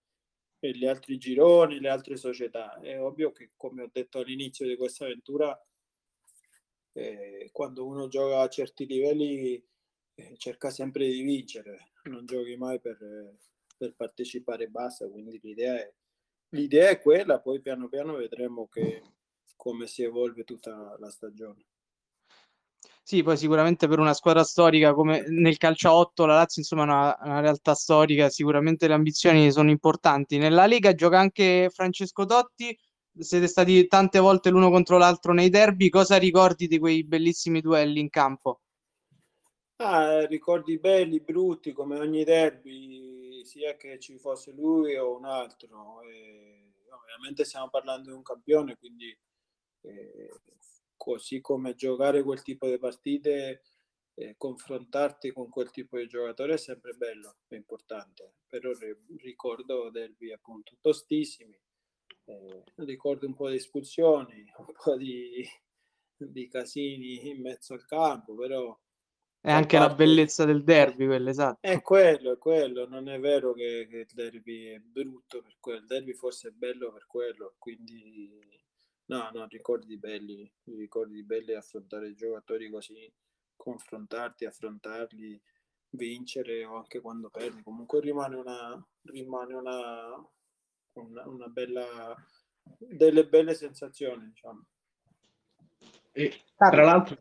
gli 0.59 0.85
altri 0.85 1.17
gironi, 1.17 1.79
le 1.79 1.89
altre 1.89 2.17
società. 2.17 2.79
È 2.79 2.99
ovvio 3.01 3.31
che, 3.31 3.51
come 3.55 3.83
ho 3.83 3.89
detto 3.91 4.19
all'inizio 4.19 4.67
di 4.67 4.75
questa 4.75 5.05
avventura, 5.05 5.57
eh, 6.93 7.49
quando 7.51 7.85
uno 7.85 8.07
gioca 8.07 8.41
a 8.41 8.47
certi 8.47 8.85
livelli 8.85 9.63
eh, 10.15 10.37
cerca 10.37 10.69
sempre 10.69 11.07
di 11.07 11.21
vincere, 11.21 11.91
non 12.05 12.25
giochi 12.25 12.55
mai 12.55 12.79
per, 12.79 12.97
per 13.77 13.95
partecipare 13.95 14.65
e 14.65 14.69
basta, 14.69 15.07
quindi 15.09 15.39
l'idea 15.41 15.75
è, 15.75 15.93
l'idea 16.49 16.89
è 16.89 17.01
quella, 17.01 17.39
poi 17.39 17.61
piano 17.61 17.87
piano 17.87 18.15
vedremo 18.15 18.67
che, 18.67 19.01
come 19.55 19.87
si 19.87 20.03
evolve 20.03 20.43
tutta 20.43 20.95
la 20.99 21.09
stagione. 21.09 21.65
Sì, 23.09 23.23
poi 23.23 23.37
sicuramente 23.37 23.87
per 23.87 23.97
una 23.97 24.13
squadra 24.13 24.43
storica 24.43 24.93
come 24.93 25.23
nel 25.29 25.57
calcio 25.57 25.91
8 25.91 26.27
la 26.27 26.35
Lazio 26.35 26.61
insomma 26.61 26.83
è 26.83 26.85
una, 26.85 27.17
una, 27.23 27.39
realtà 27.39 27.73
storica, 27.73 28.29
sicuramente 28.29 28.87
le 28.87 28.93
ambizioni 28.93 29.51
sono 29.51 29.71
importanti. 29.71 30.37
Nella 30.37 30.67
Lega 30.67 30.93
gioca 30.93 31.17
anche 31.17 31.71
Francesco 31.73 32.25
Totti, 32.27 32.77
siete 33.17 33.47
stati 33.47 33.87
tante 33.87 34.19
volte 34.19 34.51
l'uno 34.51 34.69
contro 34.69 34.99
l'altro 34.99 35.33
nei 35.33 35.49
derby, 35.49 35.89
cosa 35.89 36.17
ricordi 36.17 36.67
di 36.67 36.77
quei 36.77 37.03
bellissimi 37.03 37.61
duelli 37.61 37.99
in 37.99 38.09
campo? 38.11 38.61
Ah, 39.77 40.27
ricordi 40.27 40.77
belli, 40.77 41.19
brutti, 41.19 41.73
come 41.73 41.97
ogni 41.97 42.23
derby, 42.23 43.43
sia 43.43 43.75
che 43.75 43.97
ci 43.97 44.19
fosse 44.19 44.51
lui 44.51 44.95
o 44.95 45.17
un 45.17 45.25
altro. 45.25 46.03
E, 46.03 46.73
ovviamente 46.91 47.43
stiamo 47.43 47.69
parlando 47.69 48.11
di 48.11 48.15
un 48.15 48.21
campione, 48.21 48.77
quindi 48.77 49.17
eh, 49.81 50.29
così 50.99 51.39
come 51.39 51.75
giocare 51.75 52.21
quel 52.23 52.41
tipo 52.41 52.67
di 52.67 52.77
partite 52.77 53.63
e 54.13 54.35
confrontarti 54.37 55.31
con 55.31 55.47
quel 55.47 55.71
tipo 55.71 55.97
di 55.97 56.07
giocatore 56.07 56.55
è 56.55 56.57
sempre 56.57 56.91
bello, 56.93 57.37
è 57.47 57.55
importante. 57.55 58.33
Però 58.47 58.71
ricordo 59.19 59.89
derby 59.89 60.33
appunto 60.33 60.75
tostissimi, 60.81 61.57
eh, 62.25 62.63
ricordo 62.75 63.25
un 63.25 63.33
po' 63.33 63.49
di 63.49 63.55
espulsioni, 63.55 64.43
un 64.59 64.73
po' 64.83 64.97
di, 64.97 65.47
di 66.17 66.49
casini 66.49 67.29
in 67.29 67.41
mezzo 67.41 67.73
al 67.73 67.85
campo, 67.85 68.35
però 68.35 68.77
è 69.41 69.51
anche 69.51 69.77
parte... 69.77 69.91
la 69.91 69.95
bellezza 69.95 70.43
del 70.43 70.65
derby, 70.65 71.05
quello 71.05 71.29
esatto. 71.29 71.59
È 71.61 71.81
quello, 71.81 72.33
è 72.33 72.37
quello. 72.37 72.85
Non 72.89 73.07
è 73.07 73.17
vero 73.19 73.53
che, 73.53 73.87
che 73.89 73.99
il 73.99 74.13
derby 74.13 74.65
è 74.65 74.79
brutto 74.79 75.41
per 75.41 75.55
quello. 75.61 75.79
Il 75.79 75.85
derby 75.85 76.13
forse 76.13 76.49
è 76.49 76.51
bello 76.51 76.91
per 76.91 77.05
quello. 77.07 77.55
Quindi 77.57 78.58
No, 79.09 79.29
no, 79.33 79.47
ricordi 79.47 79.97
belli, 79.97 80.49
ricordi 80.65 81.23
belli 81.23 81.55
affrontare 81.55 82.13
giocatori 82.13 82.69
così, 82.69 83.11
confrontarti, 83.55 84.45
affrontarli, 84.45 85.41
vincere 85.91 86.63
o 86.65 86.75
anche 86.75 87.01
quando 87.01 87.29
perdi. 87.29 87.63
Comunque 87.63 88.01
rimane 88.01 88.35
una, 88.35 88.87
rimane 89.05 89.53
una, 89.55 90.29
una, 90.93 91.27
una 91.27 91.47
bella, 91.47 92.15
delle 92.77 93.25
belle 93.27 93.55
sensazioni, 93.55 94.27
diciamo. 94.27 94.65
E 96.11 96.43
tra 96.55 96.83
l'altro, 96.83 97.17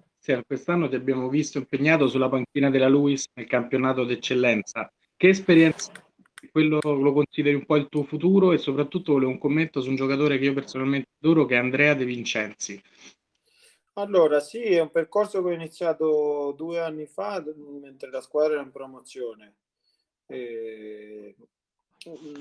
quest'anno 0.46 0.90
ti 0.90 0.94
abbiamo 0.94 1.31
visto 1.31 1.57
impegnato 1.57 2.07
sulla 2.07 2.29
panchina 2.29 2.68
della 2.68 2.88
Luis 2.88 3.27
nel 3.33 3.46
campionato 3.46 4.05
d'eccellenza. 4.05 4.92
Che 5.16 5.29
esperienza 5.29 5.90
quello 6.51 6.79
lo 6.83 7.12
consideri 7.12 7.55
un 7.55 7.66
po' 7.66 7.77
il 7.77 7.88
tuo 7.88 8.05
futuro 8.05 8.53
e 8.53 8.59
soprattutto 8.59 9.12
volevo 9.12 9.31
un 9.31 9.38
commento 9.38 9.81
su 9.81 9.88
un 9.88 9.96
giocatore 9.96 10.38
che 10.38 10.44
io 10.44 10.55
personalmente 10.55 11.11
adoro 11.20 11.46
che 11.46 11.55
è 11.55 11.59
Andrea 11.59 11.94
De 11.94 12.05
Vincenzi. 12.05 12.81
Allora, 13.94 14.38
sì, 14.38 14.62
è 14.62 14.81
un 14.81 14.92
percorso 14.92 15.42
che 15.42 15.48
ho 15.48 15.53
iniziato 15.53 16.55
due 16.57 16.79
anni 16.79 17.07
fa 17.07 17.44
mentre 17.81 18.11
la 18.11 18.20
squadra 18.20 18.55
era 18.55 18.62
in 18.62 18.70
promozione. 18.70 19.57
E 20.27 21.35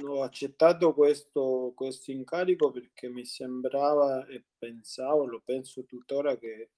ho 0.06 0.22
accettato 0.22 0.94
questo, 0.94 1.74
questo 1.76 2.12
incarico 2.12 2.72
perché 2.72 3.10
mi 3.10 3.26
sembrava 3.26 4.26
e 4.28 4.44
pensavo, 4.58 5.26
lo 5.26 5.42
penso 5.44 5.84
tuttora, 5.86 6.38
che, 6.38 6.70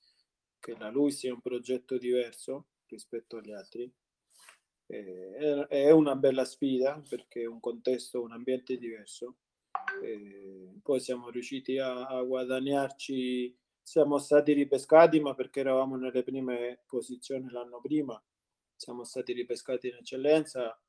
che 0.60 0.76
la 0.78 0.90
lui 0.90 1.12
sia 1.12 1.34
un 1.34 1.42
progetto 1.42 1.98
diverso 1.98 2.68
rispetto 2.88 3.38
agli 3.38 3.52
altri. 3.52 3.92
Eh, 4.92 5.68
è 5.68 5.92
una 5.92 6.16
bella 6.16 6.46
sfida 6.46 7.02
perché 7.08 7.42
è 7.42 7.46
un 7.46 7.60
contesto, 7.60 8.22
un 8.22 8.32
ambiente 8.32 8.78
diverso. 8.78 9.36
Eh, 10.04 10.80
poi 10.82 11.00
siamo 11.00 11.30
riusciti 11.30 11.78
a, 11.78 12.08
a, 12.08 12.24
guadagnarci, 12.24 13.56
siamo 13.82 14.18
stati 14.18 14.54
ripescati, 14.54 15.20
ma 15.20 15.36
perché 15.36 15.60
eravamo 15.60 15.96
nelle 15.96 16.24
prime 16.24 16.82
posizioni 16.88 17.50
l'anno 17.50 17.80
prima, 17.82 18.22
siamo 18.76 19.04
stati 19.04 19.34
ripescati 19.34 19.88
in 19.88 19.96
eccellenza 19.96 20.80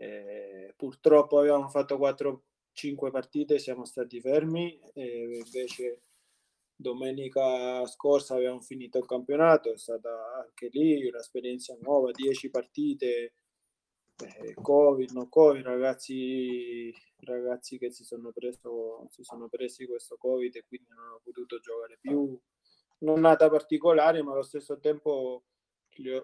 eh, 0.00 0.72
purtroppo 0.76 1.40
avevamo 1.40 1.68
fatto 1.68 1.98
4-5 1.98 3.10
partite 3.10 3.58
siamo 3.58 3.84
stati 3.84 4.20
fermi, 4.20 4.78
e 4.94 5.42
invece 5.44 6.02
domenica 6.80 7.84
scorsa 7.86 8.36
abbiamo 8.36 8.60
finito 8.60 8.98
il 8.98 9.06
campionato, 9.06 9.72
è 9.72 9.76
stata 9.76 10.42
anche 10.44 10.68
lì 10.70 11.04
un'esperienza 11.06 11.76
nuova, 11.80 12.12
10 12.12 12.50
partite, 12.50 13.32
eh, 14.16 14.54
Covid, 14.54 15.10
no 15.10 15.28
Covid, 15.28 15.64
ragazzi, 15.64 16.94
ragazzi 17.20 17.78
che 17.78 17.90
si 17.90 18.04
sono, 18.04 18.30
preso, 18.30 19.06
si 19.10 19.24
sono 19.24 19.48
presi 19.48 19.86
questo 19.86 20.16
Covid 20.16 20.54
e 20.54 20.64
quindi 20.66 20.88
non 20.90 21.04
hanno 21.04 21.20
potuto 21.22 21.58
giocare 21.58 21.98
più. 22.00 22.38
Non 23.00 23.20
nata 23.20 23.50
particolare, 23.50 24.22
ma 24.22 24.32
allo 24.32 24.42
stesso 24.42 24.78
tempo 24.78 25.44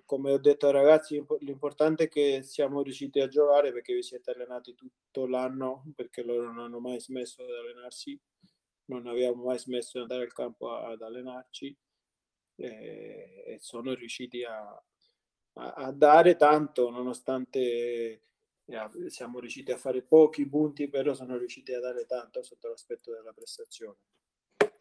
come 0.05 0.31
ho 0.31 0.39
detto 0.39 0.67
ai 0.67 0.73
ragazzi, 0.73 1.25
l'importante 1.41 2.05
è 2.05 2.09
che 2.09 2.43
siamo 2.45 2.83
riusciti 2.83 3.19
a 3.19 3.27
giocare 3.27 3.73
perché 3.73 3.93
vi 3.93 4.05
siete 4.05 4.31
allenati 4.31 4.75
tutto 4.77 5.27
l'anno, 5.27 5.83
perché 5.97 6.23
loro 6.23 6.45
non 6.45 6.61
hanno 6.61 6.79
mai 6.79 7.01
smesso 7.01 7.45
di 7.45 7.51
allenarsi, 7.51 8.21
non 8.87 9.07
abbiamo 9.07 9.45
mai 9.45 9.59
smesso 9.59 9.93
di 9.95 10.03
andare 10.03 10.23
al 10.23 10.33
campo 10.33 10.75
ad 10.75 11.01
allenarci 11.01 11.77
e, 12.57 13.57
sono 13.61 13.95
riusciti 13.95 14.45
a, 14.45 14.83
a, 15.55 15.93
dare 15.93 16.37
tanto, 16.37 16.91
nonostante 16.91 18.21
siamo 19.09 19.41
riusciti 19.41 19.73
a 19.73 19.77
fare 19.77 20.03
pochi 20.03 20.47
punti, 20.49 20.89
però 20.89 21.15
sono 21.15 21.37
riusciti 21.37 21.73
a 21.75 21.81
dare 21.81 22.07
tanto 22.07 22.43
sotto 22.43 22.69
l'aspetto 22.69 23.13
della 23.13 23.33
prestazione. 23.33 23.99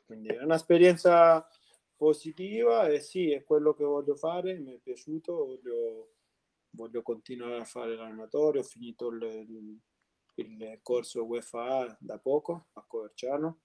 Quindi 0.06 0.30
è 0.30 0.42
un'esperienza 0.42 1.48
positiva 1.96 2.88
e 2.88 3.00
sì, 3.00 3.32
è 3.32 3.44
quello 3.44 3.74
che 3.74 3.84
voglio 3.84 4.16
fare, 4.16 4.58
mi 4.58 4.74
è 4.74 4.80
piaciuto, 4.80 5.34
voglio, 5.46 6.16
voglio 6.72 7.02
continuare 7.02 7.60
a 7.60 7.66
fare 7.66 7.96
l'allenatore, 7.96 8.60
ho 8.60 8.64
finito 8.64 9.08
il, 9.10 9.80
il 10.36 10.80
corso 10.82 11.26
UEFA 11.26 11.98
da 12.00 12.20
poco 12.20 12.68
a 12.74 12.84
Coverciano 12.86 13.60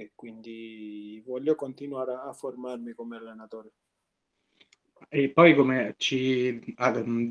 e 0.00 0.12
quindi 0.14 1.20
voglio 1.26 1.56
continuare 1.56 2.12
a, 2.12 2.32
formarmi 2.32 2.92
come 2.94 3.16
allenatore. 3.16 3.72
E 5.08 5.30
poi 5.30 5.56
come 5.56 5.94
ci, 5.96 6.60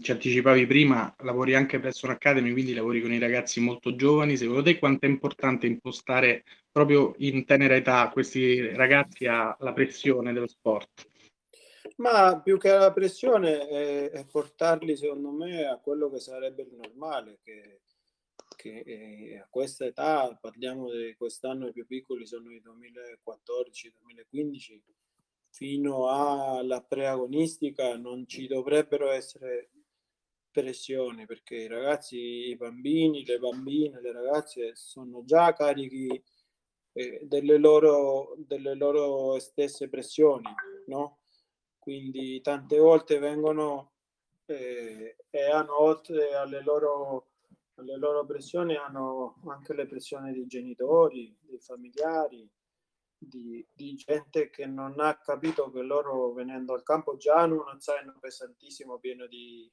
ci, 0.01 0.12
anticipavi 0.12 0.65
prima, 0.65 1.13
lavori 1.19 1.56
anche 1.56 1.80
presso 1.80 2.06
un'Academy, 2.06 2.51
quindi 2.51 2.73
lavori 2.73 3.01
con 3.01 3.13
i 3.13 3.19
ragazzi 3.19 3.62
molto 3.62 3.95
giovani. 3.95 4.36
Secondo 4.36 4.63
te 4.63 4.80
quanto 4.80 5.06
è 5.06 5.10
importante 5.10 5.65
impostare 5.65 6.43
proprio 6.69 7.13
in 7.19 7.45
tenera 7.45 7.75
età 7.75 8.10
questi 8.10 8.75
ragazzi 8.75 9.27
alla 9.27 9.73
pressione 9.73 10.34
dello 10.34 10.47
sport? 10.47 11.10
Ma 11.97 12.41
più 12.41 12.58
che 12.58 12.69
alla 12.69 12.91
pressione 12.91 13.65
è, 13.65 14.10
è 14.10 14.25
portarli, 14.25 14.97
secondo 14.97 15.32
me, 15.32 15.65
a 15.65 15.77
quello 15.77 16.10
che 16.10 16.19
sarebbe 16.19 16.63
il 16.63 16.75
normale, 16.75 17.39
che, 17.43 17.82
che 18.58 18.80
eh, 18.80 19.38
a 19.38 19.48
questa 19.50 19.86
età, 19.86 20.38
parliamo 20.41 20.91
di 20.91 21.15
quest'anno 21.15 21.67
i 21.67 21.72
più 21.72 21.86
piccoli 21.86 22.26
sono 22.26 22.52
i 22.52 22.62
2014-2015, 22.62 24.82
fino 25.50 26.10
alla 26.10 26.82
preagonistica 26.82 27.96
non 27.96 28.28
ci 28.28 28.48
dovrebbero 28.48 29.12
essere 29.12 29.70
pressioni 30.52 31.26
perché 31.26 31.56
i 31.56 31.67
ragazzi, 31.67 32.17
i 32.17 32.56
bambini, 32.56 33.24
le 33.24 33.39
bambine, 33.39 34.02
le 34.02 34.12
ragazze 34.12 34.76
sono 34.76 35.24
già 35.24 35.54
carichi 35.54 36.22
eh, 36.93 37.20
delle, 37.24 37.58
loro, 37.58 38.36
delle 38.39 38.74
loro 38.74 39.38
stesse 39.39 39.88
pressioni, 39.88 40.50
no? 40.88 41.20
Quindi 41.78 42.41
tante 42.41 42.80
volte 42.80 43.20
vengono 43.20 43.93
eh, 44.46 45.15
e 45.30 45.52
hanno 45.52 45.82
oltre 45.82 46.34
alle 46.34 46.62
loro, 46.63 47.28
alle 47.78 47.98
loro 47.98 48.26
pressioni 48.26 48.76
hanno 48.76 49.36
anche 49.48 49.74
le 49.74 49.86
pressioni 49.86 50.34
dei 50.34 50.48
genitori, 50.48 51.36
dei 51.42 51.60
familiari, 51.60 52.50
di, 53.18 53.66
di, 53.74 53.96
gente 53.96 54.50
che 54.50 54.66
non 54.66 55.00
ha 55.00 55.18
capito 55.18 55.72
che 55.72 55.82
loro 55.82 56.32
venendo 56.34 56.74
al 56.74 56.84
campo 56.84 57.18
già 57.18 57.36
hanno 57.36 57.62
uno 57.62 57.80
zaino 57.80 58.16
pesantissimo 58.20 59.00
pieno 59.00 59.26
di, 59.26 59.72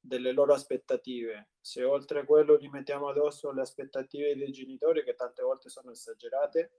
delle 0.00 0.32
loro 0.32 0.54
aspettative. 0.54 1.50
Se 1.60 1.84
oltre 1.84 2.20
a 2.20 2.24
quello 2.24 2.56
gli 2.56 2.68
mettiamo 2.68 3.08
addosso 3.08 3.52
le 3.52 3.62
aspettative 3.62 4.36
dei 4.36 4.52
genitori, 4.52 5.04
che 5.04 5.14
tante 5.14 5.42
volte 5.42 5.68
sono 5.68 5.90
esagerate, 5.90 6.72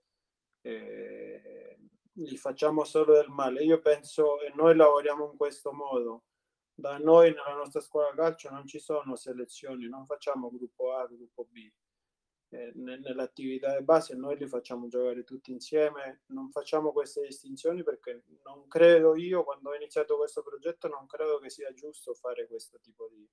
eh, 0.61 1.77
gli 2.13 2.35
facciamo 2.37 2.83
solo 2.83 3.13
del 3.13 3.29
male. 3.29 3.63
Io 3.63 3.79
penso, 3.79 4.41
e 4.41 4.51
noi 4.55 4.75
lavoriamo 4.75 5.29
in 5.31 5.37
questo 5.37 5.71
modo, 5.71 6.23
da 6.79 6.97
noi 6.97 7.29
nella 7.29 7.55
nostra 7.55 7.81
scuola 7.81 8.13
calcio 8.13 8.49
non 8.51 8.67
ci 8.67 8.77
sono 8.79 9.15
selezioni, 9.15 9.87
non 9.87 10.05
facciamo 10.05 10.51
gruppo 10.51 10.93
A, 10.93 11.07
gruppo 11.07 11.47
B 11.49 11.71
eh, 12.49 12.71
nell'attività 12.75 13.77
di 13.77 13.83
base 13.83 14.15
noi 14.15 14.37
li 14.37 14.47
facciamo 14.47 14.87
giocare 14.87 15.23
tutti 15.23 15.51
insieme, 15.51 16.21
non 16.27 16.49
facciamo 16.49 16.91
queste 16.91 17.21
distinzioni 17.21 17.83
perché 17.83 18.23
non 18.43 18.67
credo 18.67 19.15
io, 19.15 19.43
quando 19.43 19.69
ho 19.69 19.75
iniziato 19.75 20.17
questo 20.17 20.43
progetto, 20.43 20.87
non 20.87 21.05
credo 21.07 21.39
che 21.39 21.49
sia 21.49 21.73
giusto 21.73 22.13
fare 22.13 22.47
questo 22.47 22.79
tipo 22.79 23.09
di, 23.11 23.27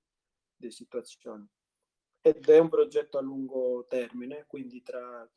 di 0.55 0.71
situazioni. 0.71 1.47
Ed 2.21 2.49
è 2.49 2.57
un 2.57 2.69
progetto 2.69 3.17
a 3.17 3.21
lungo 3.21 3.85
termine, 3.87 4.45
quindi 4.47 4.81
tra, 4.81 5.29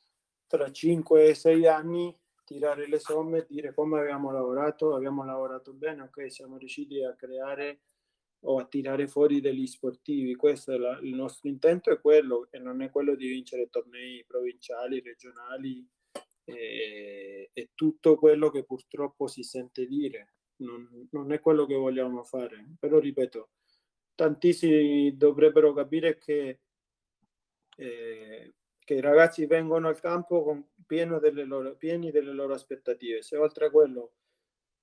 tra 0.47 0.73
5 0.73 1.29
e 1.29 1.35
6 1.35 1.66
anni 1.66 2.18
tirare 2.44 2.88
le 2.88 2.99
somme 2.99 3.38
e 3.38 3.47
dire 3.47 3.75
come 3.75 4.01
abbiamo 4.01 4.33
lavorato, 4.33 4.94
abbiamo 4.94 5.25
lavorato 5.25 5.73
bene, 5.75 6.03
ok, 6.03 6.33
siamo 6.33 6.57
riusciti 6.57 7.05
a 7.05 7.14
creare 7.14 7.83
o 8.40 8.59
a 8.59 8.66
tirare 8.66 9.09
fuori 9.09 9.40
degli 9.40 9.66
sportivi. 9.66 10.35
Questo 10.35 10.72
è 10.72 10.77
la, 10.77 10.98
il 11.03 11.14
nostro 11.14 11.48
intento, 11.48 11.90
è 11.90 12.01
quello 12.01 12.48
e 12.51 12.59
non 12.59 12.83
è 12.83 12.90
quello 12.90 13.14
di 13.14 13.27
vincere 13.27 13.68
tornei 13.68 14.24
provinciali, 14.27 15.01
regionali 15.01 15.87
e, 16.44 17.51
e 17.53 17.70
tutto 17.74 18.16
quello 18.16 18.51
che 18.51 18.64
purtroppo 18.64 19.27
si 19.27 19.42
sente 19.42 19.87
dire. 19.87 20.35
Non, 20.57 21.09
non, 21.12 21.33
è 21.33 21.40
quello 21.40 21.66
che 21.66 21.74
vogliamo 21.74 22.24
fare, 22.24 22.66
però 22.81 22.98
ripeto, 22.98 23.51
tantissimi 24.14 25.16
dovrebbero 25.16 25.72
capire 25.72 26.18
che, 26.18 26.61
eh, 27.77 28.55
che 28.79 28.94
i 28.94 29.01
ragazzi 29.01 29.46
vengono 29.46 29.87
al 29.87 30.01
campo 30.01 30.42
con, 30.42 30.68
delle 31.20 31.44
loro, 31.44 31.77
pieni 31.77 32.11
delle 32.11 32.33
loro 32.33 32.55
aspettative. 32.55 33.22
Se 33.22 33.37
oltre 33.37 33.66
a 33.66 33.70
quello 33.70 34.14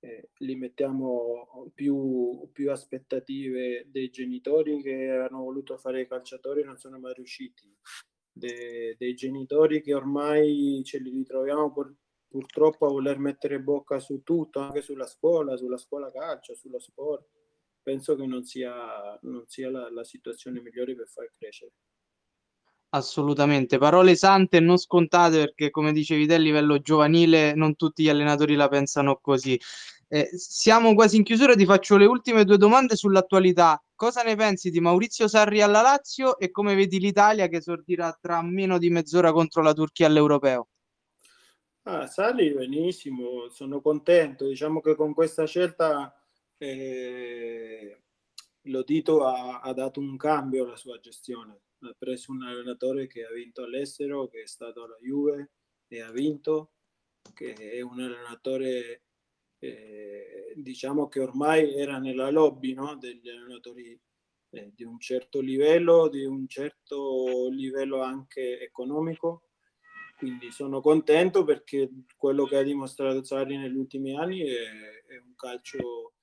eh, 0.06 0.28
li 0.38 0.54
mettiamo 0.54 1.70
più, 1.74 2.48
più, 2.52 2.70
aspettative 2.70 3.86
dei 3.90 4.10
genitori 4.10 4.80
che 4.80 5.10
hanno 5.10 5.42
voluto 5.42 5.76
fare 5.76 6.02
i 6.02 6.06
calciatori 6.06 6.60
e 6.60 6.64
non 6.64 6.76
sono 6.78 6.98
mai 6.98 7.14
riusciti, 7.14 7.74
De, 8.32 8.94
dei 8.98 9.14
genitori 9.14 9.82
che 9.82 9.94
ormai 9.94 10.82
ce 10.84 10.98
li 10.98 11.10
ritroviamo 11.10 11.72
pur, 11.72 11.92
purtroppo 12.28 12.86
a 12.86 12.90
voler 12.90 13.18
mettere 13.18 13.60
bocca 13.60 13.98
su 13.98 14.22
tutto, 14.22 14.60
anche 14.60 14.82
sulla 14.82 15.06
scuola, 15.06 15.56
sulla 15.56 15.78
scuola 15.78 16.12
calcio, 16.12 16.54
sullo 16.54 16.78
sport. 16.78 17.26
Penso 17.82 18.14
che 18.16 18.26
non 18.26 18.44
sia, 18.44 19.18
non 19.22 19.44
sia 19.46 19.70
la, 19.70 19.90
la 19.90 20.04
situazione 20.04 20.60
migliore 20.60 20.94
per 20.94 21.08
far 21.08 21.30
crescere. 21.36 21.72
Assolutamente, 22.90 23.78
parole 23.78 24.14
sante 24.14 24.58
e 24.58 24.60
non 24.60 24.78
scontate 24.78 25.38
perché 25.38 25.70
come 25.70 25.92
dicevi 25.92 26.26
te 26.26 26.34
a 26.34 26.38
livello 26.38 26.80
giovanile 26.80 27.52
non 27.54 27.76
tutti 27.76 28.04
gli 28.04 28.08
allenatori 28.08 28.54
la 28.54 28.68
pensano 28.68 29.18
così. 29.20 29.60
Eh, 30.08 30.28
siamo 30.36 30.94
quasi 30.94 31.16
in 31.16 31.24
chiusura, 31.24 31.54
ti 31.54 31.64
faccio 31.64 31.96
le 31.96 32.06
ultime 32.06 32.44
due 32.44 32.56
domande 32.56 32.96
sull'attualità. 32.96 33.82
Cosa 33.94 34.22
ne 34.22 34.36
pensi 34.36 34.70
di 34.70 34.80
Maurizio 34.80 35.26
Sarri 35.26 35.62
alla 35.62 35.80
Lazio 35.80 36.38
e 36.38 36.50
come 36.50 36.74
vedi 36.74 37.00
l'Italia 37.00 37.48
che 37.48 37.56
esordirà 37.56 38.16
tra 38.20 38.42
meno 38.42 38.78
di 38.78 38.90
mezz'ora 38.90 39.32
contro 39.32 39.62
la 39.62 39.72
Turchia 39.72 40.06
all'Europeo? 40.06 40.68
Ah, 41.82 42.06
Sarri 42.06 42.52
benissimo, 42.52 43.48
sono 43.48 43.80
contento. 43.80 44.46
Diciamo 44.46 44.80
che 44.80 44.94
con 44.94 45.14
questa 45.14 45.44
scelta 45.46 46.14
eh, 46.58 48.02
Lodito 48.62 49.24
ha, 49.24 49.60
ha 49.60 49.72
dato 49.72 50.00
un 50.00 50.16
cambio 50.16 50.64
alla 50.64 50.76
sua 50.76 50.98
gestione 50.98 51.60
ha 51.80 51.94
preso 51.98 52.32
un 52.32 52.42
allenatore 52.42 53.06
che 53.06 53.24
ha 53.24 53.32
vinto 53.32 53.62
all'estero, 53.62 54.28
che 54.28 54.42
è 54.42 54.46
stato 54.46 54.84
alla 54.84 54.96
Juve 55.00 55.52
e 55.88 56.00
ha 56.00 56.10
vinto, 56.10 56.72
che 57.34 57.54
è 57.54 57.80
un 57.80 58.00
allenatore 58.00 59.05
eh, 59.58 60.52
diciamo 60.56 61.08
che 61.08 61.20
ormai 61.20 61.74
era 61.74 61.98
nella 61.98 62.30
lobby 62.30 62.74
no? 62.74 62.96
degli 62.96 63.28
allenatori 63.28 63.98
eh, 64.50 64.72
di 64.74 64.84
un 64.84 64.98
certo 64.98 65.40
livello, 65.40 66.08
di 66.08 66.24
un 66.24 66.46
certo 66.48 67.48
livello 67.50 68.02
anche 68.02 68.60
economico. 68.60 69.50
Quindi 70.16 70.50
sono 70.50 70.80
contento 70.80 71.44
perché 71.44 71.90
quello 72.16 72.46
che 72.46 72.56
ha 72.56 72.62
dimostrato 72.62 73.22
Sarri 73.22 73.58
negli 73.58 73.76
ultimi 73.76 74.16
anni 74.16 74.40
è, 74.40 75.04
è 75.06 75.18
un 75.18 75.34
calcio 75.34 76.14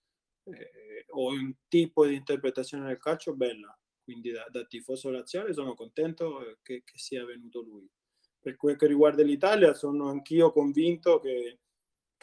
eh, 0.46 1.06
o 1.10 1.28
un 1.28 1.54
tipo 1.68 2.06
di 2.06 2.16
interpretazione 2.16 2.88
del 2.88 2.98
calcio 2.98 3.36
bella. 3.36 3.78
Quindi 4.04 4.32
da, 4.32 4.46
da 4.50 4.66
tifoso 4.66 5.12
laziale 5.12 5.54
sono 5.54 5.76
contento 5.76 6.58
che, 6.64 6.84
che 6.84 6.98
sia 6.98 7.24
venuto 7.24 7.62
lui. 7.62 7.88
Per 8.40 8.58
quel 8.58 8.76
che 8.76 8.88
riguarda 8.88 9.24
l'Italia 9.24 9.74
sono 9.74 10.10
anch'io 10.10 10.52
convinto 10.52 11.20
che, 11.20 11.60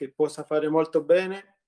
che 0.01 0.11
possa 0.11 0.45
fare 0.45 0.71
molto 0.71 1.05
bene. 1.05 1.59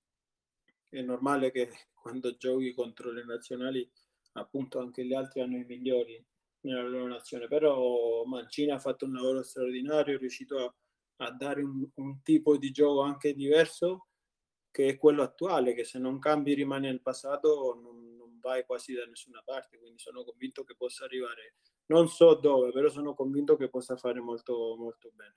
È 0.88 1.02
normale 1.02 1.50
che 1.50 1.68
quando 1.92 2.34
giochi 2.38 2.72
contro 2.72 3.12
le 3.12 3.26
nazionali 3.26 3.86
appunto 4.32 4.78
anche 4.78 5.04
gli 5.04 5.12
altri 5.12 5.42
hanno 5.42 5.58
i 5.58 5.66
migliori 5.66 6.24
nella 6.60 6.88
loro 6.88 7.08
nazione, 7.08 7.46
però 7.46 8.24
Mancini 8.24 8.70
ha 8.70 8.78
fatto 8.78 9.04
un 9.04 9.12
lavoro 9.12 9.42
straordinario, 9.42 10.14
è 10.14 10.18
riuscito 10.18 10.64
a, 10.64 10.74
a 11.26 11.30
dare 11.32 11.62
un, 11.62 11.86
un, 11.96 12.22
tipo 12.22 12.56
di 12.56 12.70
gioco 12.70 13.02
anche 13.02 13.34
diverso 13.34 14.06
che 14.70 14.88
è 14.88 14.96
quello 14.96 15.22
attuale, 15.22 15.74
che 15.74 15.84
se 15.84 15.98
non 15.98 16.18
cambi 16.18 16.54
rimane 16.54 16.88
nel 16.88 17.02
passato, 17.02 17.78
non, 17.82 18.16
non 18.16 18.38
vai 18.40 18.64
quasi 18.64 18.94
da 18.94 19.04
nessuna 19.04 19.42
parte, 19.44 19.76
quindi 19.76 19.98
sono 19.98 20.24
convinto 20.24 20.64
che 20.64 20.74
possa 20.74 21.04
arrivare, 21.04 21.56
non 21.86 22.08
so 22.08 22.34
dove, 22.36 22.72
però 22.72 22.88
sono 22.88 23.12
convinto 23.12 23.56
che 23.56 23.68
possa 23.68 23.98
fare 23.98 24.20
molto, 24.20 24.74
molto 24.78 25.10
bene. 25.14 25.36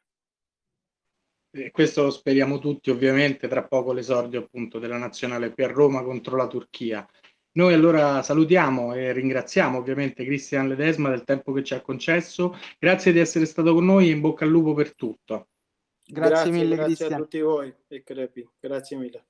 E 1.57 1.71
questo 1.71 2.03
lo 2.03 2.11
speriamo 2.11 2.59
tutti, 2.59 2.89
ovviamente, 2.89 3.47
tra 3.47 3.63
poco 3.63 3.93
l'esordio 3.93 4.41
appunto 4.41 4.77
della 4.77 4.97
nazionale 4.97 5.53
qui 5.53 5.63
a 5.63 5.67
Roma 5.67 6.03
contro 6.03 6.35
la 6.35 6.47
Turchia. 6.47 7.07
Noi 7.53 7.73
allora 7.73 8.21
salutiamo 8.21 8.93
e 8.93 9.13
ringraziamo 9.13 9.77
ovviamente 9.77 10.25
Cristian 10.25 10.67
Ledesma 10.67 11.07
del 11.07 11.23
tempo 11.23 11.53
che 11.53 11.63
ci 11.63 11.73
ha 11.73 11.79
concesso. 11.79 12.57
Grazie 12.77 13.13
di 13.13 13.19
essere 13.19 13.45
stato 13.45 13.73
con 13.73 13.85
noi 13.85 14.09
e 14.09 14.11
in 14.11 14.19
bocca 14.19 14.43
al 14.43 14.51
lupo 14.51 14.73
per 14.73 14.95
tutto. 14.95 15.47
Grazie, 16.05 16.29
grazie 16.29 16.51
mille, 16.51 16.75
grazie 16.75 16.83
Cristian. 16.83 17.13
a 17.13 17.17
tutti 17.23 17.39
voi 17.39 17.73
e 17.87 18.03
crepi. 18.03 18.49
Grazie 18.59 18.97
mille. 18.97 19.25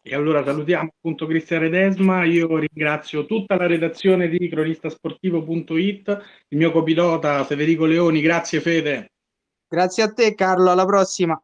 E 0.00 0.14
allora 0.14 0.44
salutiamo 0.44 0.92
appunto 0.96 1.26
Cristian 1.26 1.62
Redesma, 1.62 2.22
io 2.22 2.56
ringrazio 2.56 3.26
tutta 3.26 3.56
la 3.56 3.66
redazione 3.66 4.28
di 4.28 4.48
cronistasportivo.it, 4.48 6.24
il 6.50 6.56
mio 6.56 6.70
copilota 6.70 7.42
Federico 7.42 7.84
Leoni, 7.84 8.20
grazie 8.20 8.60
Fede. 8.60 9.10
Grazie 9.68 10.02
a 10.02 10.12
te 10.12 10.34
Carlo, 10.34 10.70
alla 10.70 10.86
prossima. 10.86 11.40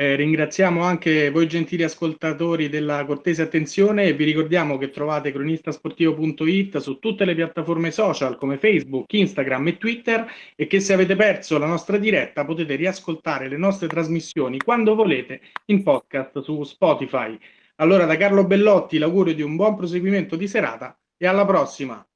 Eh, 0.00 0.14
ringraziamo 0.14 0.82
anche 0.82 1.28
voi 1.30 1.48
gentili 1.48 1.82
ascoltatori 1.82 2.68
della 2.68 3.04
cortese 3.04 3.42
attenzione 3.42 4.04
e 4.04 4.12
vi 4.12 4.22
ricordiamo 4.22 4.78
che 4.78 4.90
trovate 4.90 5.32
cronistasportivo.it 5.32 6.78
su 6.78 7.00
tutte 7.00 7.24
le 7.24 7.34
piattaforme 7.34 7.90
social 7.90 8.36
come 8.36 8.58
Facebook, 8.58 9.12
Instagram 9.12 9.66
e 9.66 9.76
Twitter 9.76 10.30
e 10.54 10.68
che 10.68 10.78
se 10.78 10.92
avete 10.92 11.16
perso 11.16 11.58
la 11.58 11.66
nostra 11.66 11.96
diretta 11.96 12.44
potete 12.44 12.76
riascoltare 12.76 13.48
le 13.48 13.56
nostre 13.56 13.88
trasmissioni 13.88 14.58
quando 14.58 14.94
volete 14.94 15.40
in 15.64 15.82
podcast 15.82 16.42
su 16.42 16.62
Spotify. 16.62 17.36
Allora 17.80 18.04
da 18.04 18.16
Carlo 18.16 18.44
Bellotti 18.44 18.98
l'augurio 18.98 19.34
di 19.34 19.42
un 19.42 19.56
buon 19.56 19.74
proseguimento 19.74 20.36
di 20.36 20.46
serata 20.46 20.96
e 21.16 21.26
alla 21.26 21.44
prossima! 21.44 22.07